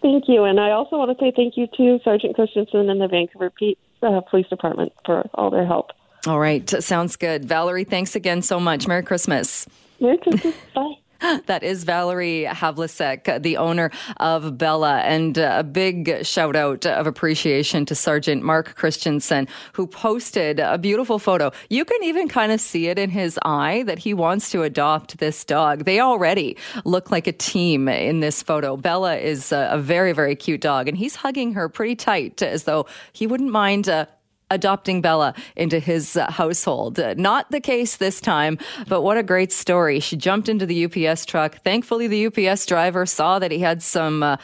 [0.01, 0.45] Thank you.
[0.45, 3.77] And I also want to say thank you to Sergeant Christensen and the Vancouver P-
[4.03, 5.91] uh, Police Department for all their help.
[6.27, 6.69] All right.
[6.83, 7.45] Sounds good.
[7.45, 8.87] Valerie, thanks again so much.
[8.87, 9.67] Merry Christmas.
[10.01, 10.55] Merry Christmas.
[10.75, 10.95] Bye.
[11.47, 14.99] That is Valerie Havlasek, the owner of Bella.
[15.01, 21.19] And a big shout out of appreciation to Sergeant Mark Christensen, who posted a beautiful
[21.19, 21.51] photo.
[21.69, 25.19] You can even kind of see it in his eye that he wants to adopt
[25.19, 25.85] this dog.
[25.85, 28.77] They already look like a team in this photo.
[28.77, 32.87] Bella is a, very, very cute dog, and he's hugging her pretty tight as though
[33.13, 34.07] he wouldn't mind uh,
[34.53, 37.01] adopting Bella into his uh, household.
[37.01, 40.01] Uh, not the case this time, but what a great story.
[40.01, 41.63] She jumped into the UPS truck.
[41.63, 44.37] Thankfully, the UPS driver saw that he had some uh,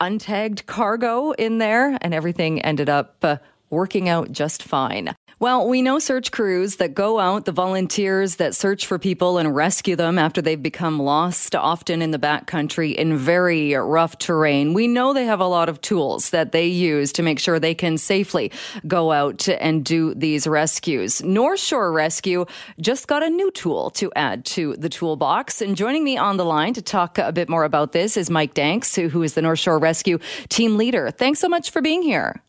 [0.00, 3.36] untagged cargo in there, and everything ended up uh,
[3.70, 5.14] working out just fine.
[5.40, 9.54] Well, we know search crews that go out, the volunteers that search for people and
[9.54, 14.74] rescue them after they've become lost, often in the backcountry in very rough terrain.
[14.74, 17.76] We know they have a lot of tools that they use to make sure they
[17.76, 18.50] can safely
[18.88, 21.22] go out and do these rescues.
[21.22, 22.44] North Shore Rescue
[22.80, 25.60] just got a new tool to add to the toolbox.
[25.60, 28.54] And joining me on the line to talk a bit more about this is Mike
[28.54, 30.18] Danks, who is the North Shore Rescue
[30.48, 31.12] team leader.
[31.12, 32.42] Thanks so much for being here.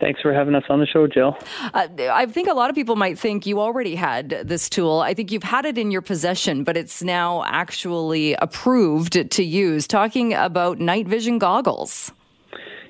[0.00, 1.36] Thanks for having us on the show, Jill.
[1.72, 5.00] Uh, I think a lot of people might think you already had this tool.
[5.00, 9.86] I think you've had it in your possession, but it's now actually approved to use.
[9.86, 12.12] Talking about night vision goggles.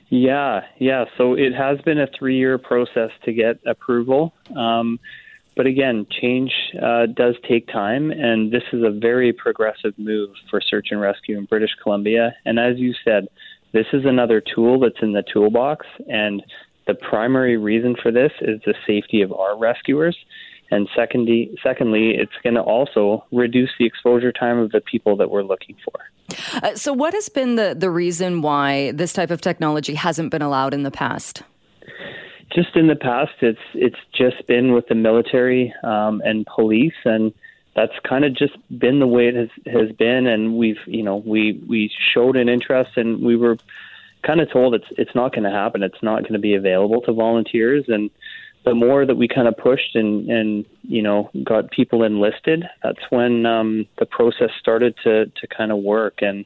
[0.08, 1.04] Yeah, yeah.
[1.18, 4.32] So it has been a three year process to get approval.
[4.56, 4.98] Um,
[5.56, 6.52] but again, change
[6.82, 11.38] uh, does take time, and this is a very progressive move for search and rescue
[11.38, 12.34] in British Columbia.
[12.44, 13.28] And as you said,
[13.72, 16.42] this is another tool that's in the toolbox, and
[16.86, 20.16] the primary reason for this is the safety of our rescuers.
[20.70, 25.30] And secondly, secondly, it's going to also reduce the exposure time of the people that
[25.30, 26.00] we're looking for.
[26.62, 30.42] Uh, so, what has been the, the reason why this type of technology hasn't been
[30.42, 31.42] allowed in the past?
[32.54, 37.32] Just in the past, it's it's just been with the military um, and police, and
[37.76, 40.26] that's kind of just been the way it has has been.
[40.26, 43.58] And we've you know we we showed an interest, and we were
[44.26, 45.82] kind of told it's it's not going to happen.
[45.82, 48.10] It's not going to be available to volunteers, and
[48.64, 53.10] the more that we kind of pushed and and you know got people enlisted, that's
[53.10, 56.22] when um, the process started to to kind of work.
[56.22, 56.44] And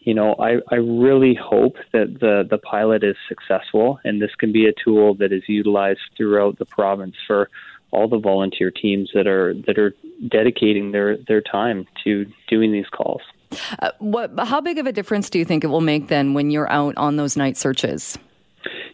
[0.00, 4.52] you know, I I really hope that the the pilot is successful, and this can
[4.52, 7.48] be a tool that is utilized throughout the province for
[7.92, 9.94] all the volunteer teams that are that are
[10.28, 13.22] dedicating their their time to doing these calls.
[13.80, 14.32] Uh, what?
[14.38, 16.96] How big of a difference do you think it will make then when you're out
[16.96, 18.18] on those night searches?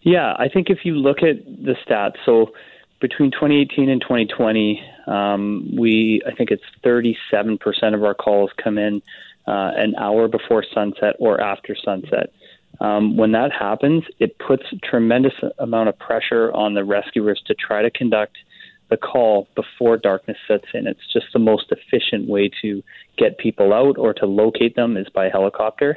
[0.02, 2.52] Yeah, I think if you look at the stats, so
[3.00, 7.58] between 2018 and 2020, um, we I think it's 37%
[7.94, 9.02] of our calls come in
[9.46, 12.32] uh, an hour before sunset or after sunset.
[12.80, 17.82] Um, when that happens, it puts tremendous amount of pressure on the rescuers to try
[17.82, 18.36] to conduct
[18.92, 20.86] the call before darkness sets in.
[20.86, 22.82] It's just the most efficient way to
[23.16, 25.96] get people out or to locate them is by helicopter.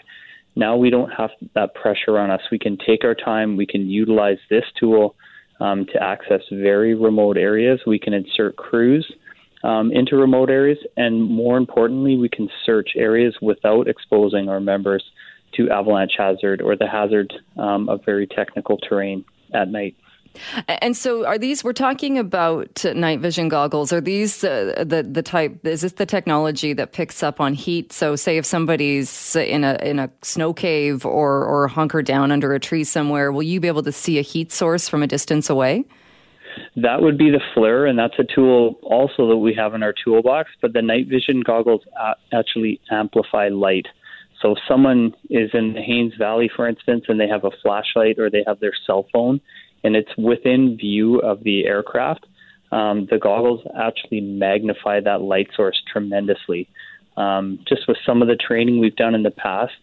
[0.56, 2.40] Now we don't have that pressure on us.
[2.50, 3.58] We can take our time.
[3.58, 5.16] We can utilize this tool
[5.60, 7.82] um, to access very remote areas.
[7.86, 9.06] We can insert crews
[9.66, 15.04] um, into remote areas, and more importantly, we can search areas without exposing our members
[15.56, 19.96] to avalanche hazard or the hazard um, of very technical terrain at night.
[20.68, 21.64] And so, are these?
[21.64, 23.92] We're talking about night vision goggles.
[23.94, 25.66] Are these uh, the the type?
[25.66, 27.94] Is this the technology that picks up on heat?
[27.94, 32.54] So, say if somebody's in a in a snow cave or or hunkered down under
[32.54, 35.50] a tree somewhere, will you be able to see a heat source from a distance
[35.50, 35.86] away?
[36.78, 39.94] That would be the FLIR, and that's a tool also that we have in our
[40.04, 40.52] toolbox.
[40.62, 41.82] But the night vision goggles
[42.34, 43.88] actually amplify light.
[44.42, 48.20] So, if someone is in the Hanes Valley, for instance, and they have a flashlight
[48.20, 49.42] or they have their cell phone
[49.86, 52.26] and it's within view of the aircraft,
[52.72, 56.68] um, the goggles actually magnify that light source tremendously.
[57.18, 59.74] Um, just with some of the training we've done in the past,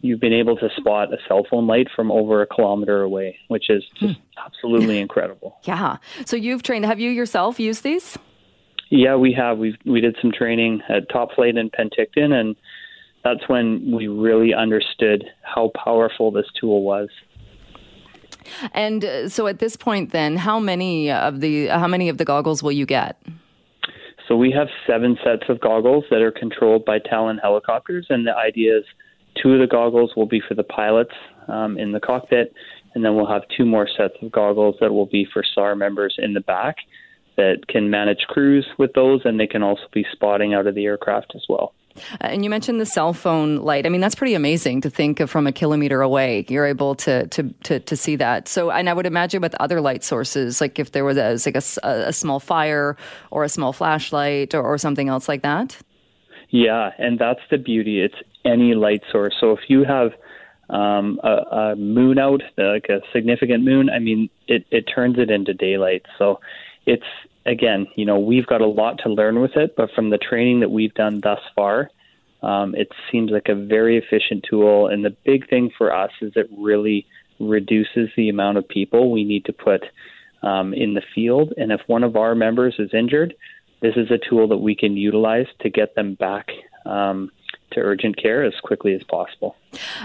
[0.00, 3.68] you've been able to spot a cell phone light from over a kilometer away, which
[3.68, 4.40] is just hmm.
[4.44, 5.58] absolutely incredible.
[5.64, 5.98] Yeah.
[6.24, 6.86] So you've trained.
[6.86, 8.18] Have you yourself used these?
[8.90, 9.58] Yeah, we have.
[9.58, 12.56] We we did some training at Top Flight in Penticton, and
[13.22, 17.08] that's when we really understood how powerful this tool was.
[18.72, 22.24] And uh, so at this point, then, how many of the how many of the
[22.24, 23.20] goggles will you get?
[24.28, 28.34] So we have seven sets of goggles that are controlled by Talon helicopters, and the
[28.36, 28.84] idea is
[29.42, 31.12] two of the goggles will be for the pilots
[31.48, 32.54] um, in the cockpit,
[32.94, 36.14] and then we'll have two more sets of goggles that will be for SAR members
[36.18, 36.76] in the back
[37.36, 40.84] that can manage crews with those, and they can also be spotting out of the
[40.84, 41.74] aircraft as well.
[42.20, 43.86] Uh, and you mentioned the cell phone light.
[43.86, 46.44] I mean, that's pretty amazing to think of from a kilometer away.
[46.48, 48.48] You're able to to to, to see that.
[48.48, 51.56] So, and I would imagine with other light sources, like if there was a, like
[51.56, 52.96] a, a small fire
[53.30, 55.76] or a small flashlight or, or something else like that.
[56.50, 58.02] Yeah, and that's the beauty.
[58.02, 58.14] It's
[58.44, 59.34] any light source.
[59.40, 60.12] So if you have
[60.68, 65.30] um, a, a moon out, like a significant moon, I mean, it, it turns it
[65.30, 66.02] into daylight.
[66.18, 66.40] So
[66.84, 67.06] it's
[67.46, 70.60] again, you know, we've got a lot to learn with it, but from the training
[70.60, 71.90] that we've done thus far,
[72.42, 74.88] um, it seems like a very efficient tool.
[74.88, 77.06] And the big thing for us is it really
[77.38, 79.84] reduces the amount of people we need to put
[80.42, 81.52] um, in the field.
[81.56, 83.34] And if one of our members is injured,
[83.80, 86.48] this is a tool that we can utilize to get them back
[86.84, 87.30] um,
[87.72, 89.56] to urgent care as quickly as possible.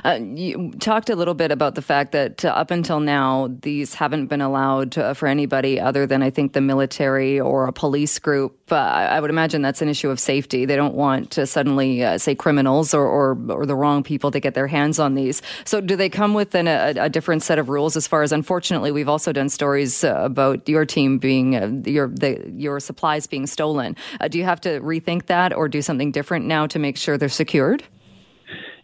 [0.03, 3.93] Uh, you talked a little bit about the fact that uh, up until now, these
[3.93, 8.20] haven't been allowed uh, for anybody other than I think the military or a police
[8.20, 8.53] group.
[8.72, 10.65] I would imagine that's an issue of safety.
[10.65, 14.39] They don't want to suddenly uh, say criminals or, or, or the wrong people to
[14.39, 15.41] get their hands on these.
[15.63, 17.95] So, do they come with an, a, a, different set of rules?
[17.95, 22.09] As far as unfortunately, we've also done stories uh, about your team being uh, your
[22.09, 23.95] the, your supplies being stolen.
[24.30, 27.30] do you have to rethink that or do something different now to make sure they're
[27.30, 27.84] secured?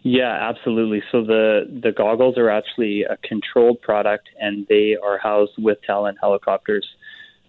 [0.03, 1.01] Yeah, absolutely.
[1.11, 6.17] So the the goggles are actually a controlled product, and they are housed with Talon
[6.19, 6.85] helicopters.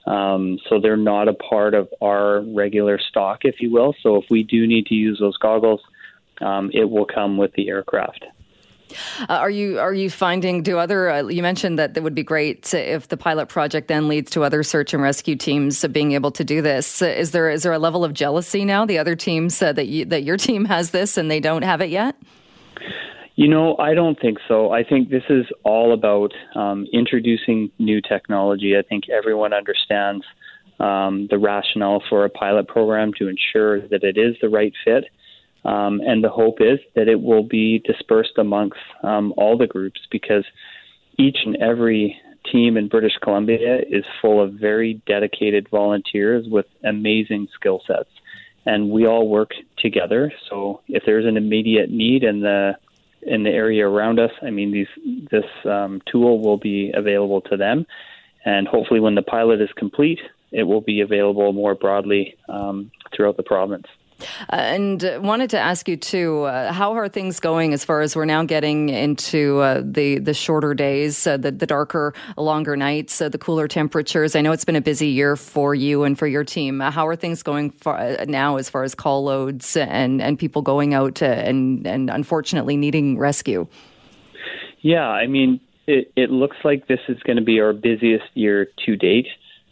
[0.07, 3.95] Um, so they're not a part of our regular stock, if you will.
[4.03, 5.81] So if we do need to use those goggles,
[6.41, 8.25] um, it will come with the aircraft.
[9.23, 12.23] Uh, are you are you finding do other uh, you mentioned that it would be
[12.23, 16.31] great if the pilot project then leads to other search and rescue teams being able
[16.31, 19.61] to do this is there is there a level of jealousy now the other teams
[19.63, 22.15] uh, that you, that your team has this and they don't have it yet
[23.37, 24.71] you know, I don't think so.
[24.71, 28.77] I think this is all about um, introducing new technology.
[28.79, 30.25] I think everyone understands
[30.79, 35.05] um, the rationale for a pilot program to ensure that it is the right fit.
[35.65, 40.01] Um, and the hope is that it will be dispersed amongst um, all the groups
[40.11, 40.45] because
[41.19, 42.21] each and every
[42.53, 48.11] team in British Columbia is full of very dedicated volunteers with amazing skill sets.
[48.67, 50.33] And we all work together.
[50.49, 52.77] So if there's an immediate need in the
[53.27, 57.57] in the area around us, I mean, these this um, tool will be available to
[57.57, 57.87] them.
[58.45, 60.21] And hopefully, when the pilot is complete,
[60.53, 63.87] it will be available more broadly um, throughout the province.
[64.53, 68.17] Uh, and wanted to ask you too, uh, how are things going as far as
[68.17, 73.39] we're now getting into uh, the the shorter days, the the darker, longer nights, the
[73.39, 74.37] cooler temperatures?
[74.37, 76.81] I know it's been a busy year for you and for your team.
[76.81, 77.73] how are things going
[78.27, 83.19] now as far as call loads and and people going out and and unfortunately needing
[83.19, 83.67] rescue?
[84.81, 88.69] Yeah, I mean, it, it looks like this is going to be our busiest year
[88.85, 89.29] to date.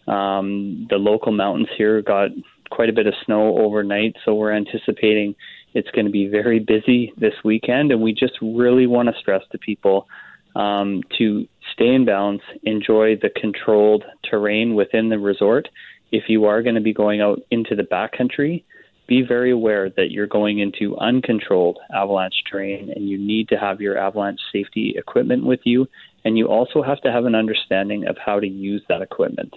[0.06, 2.30] Um, the local mountains here got
[2.72, 5.34] quite a bit of snow overnight, so we're anticipating
[5.74, 7.92] it's going to be very busy this weekend.
[7.92, 10.08] And we just really want to stress to people
[10.56, 15.68] um, to stay in balance, enjoy the controlled terrain within the resort.
[16.10, 18.64] If you are going to be going out into the backcountry,
[19.06, 23.80] be very aware that you're going into uncontrolled avalanche terrain and you need to have
[23.80, 25.86] your avalanche safety equipment with you.
[26.24, 29.54] And you also have to have an understanding of how to use that equipment.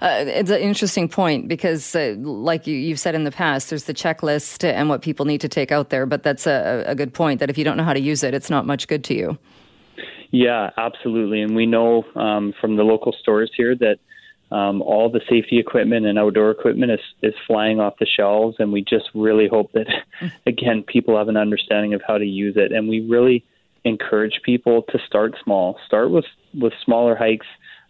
[0.00, 3.84] Uh, it's an interesting point because, uh, like you, have said in the past, there's
[3.84, 6.06] the checklist and what people need to take out there.
[6.06, 8.34] But that's a, a good point that if you don't know how to use it,
[8.34, 9.38] it's not much good to you.
[10.30, 11.42] Yeah, absolutely.
[11.42, 13.98] And we know um, from the local stores here that
[14.50, 18.56] um, all the safety equipment and outdoor equipment is, is flying off the shelves.
[18.58, 19.86] And we just really hope that,
[20.46, 22.72] again, people have an understanding of how to use it.
[22.72, 23.44] And we really
[23.84, 27.46] encourage people to start small, start with, with smaller hikes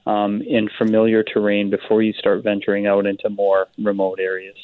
[0.07, 4.57] um, in familiar terrain before you start venturing out into more remote areas.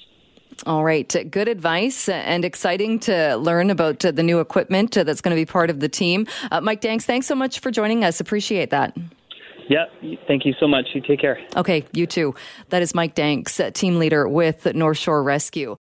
[0.67, 1.31] All right.
[1.31, 5.71] Good advice and exciting to learn about the new equipment that's going to be part
[5.71, 6.27] of the team.
[6.51, 8.19] Uh, Mike Danks, thanks so much for joining us.
[8.19, 8.97] Appreciate that.
[9.69, 9.85] Yeah,
[10.27, 10.87] thank you so much.
[10.95, 11.39] You take care.
[11.55, 12.35] Okay, you too.
[12.71, 15.77] That is Mike Danks, team leader with North Shore Rescue.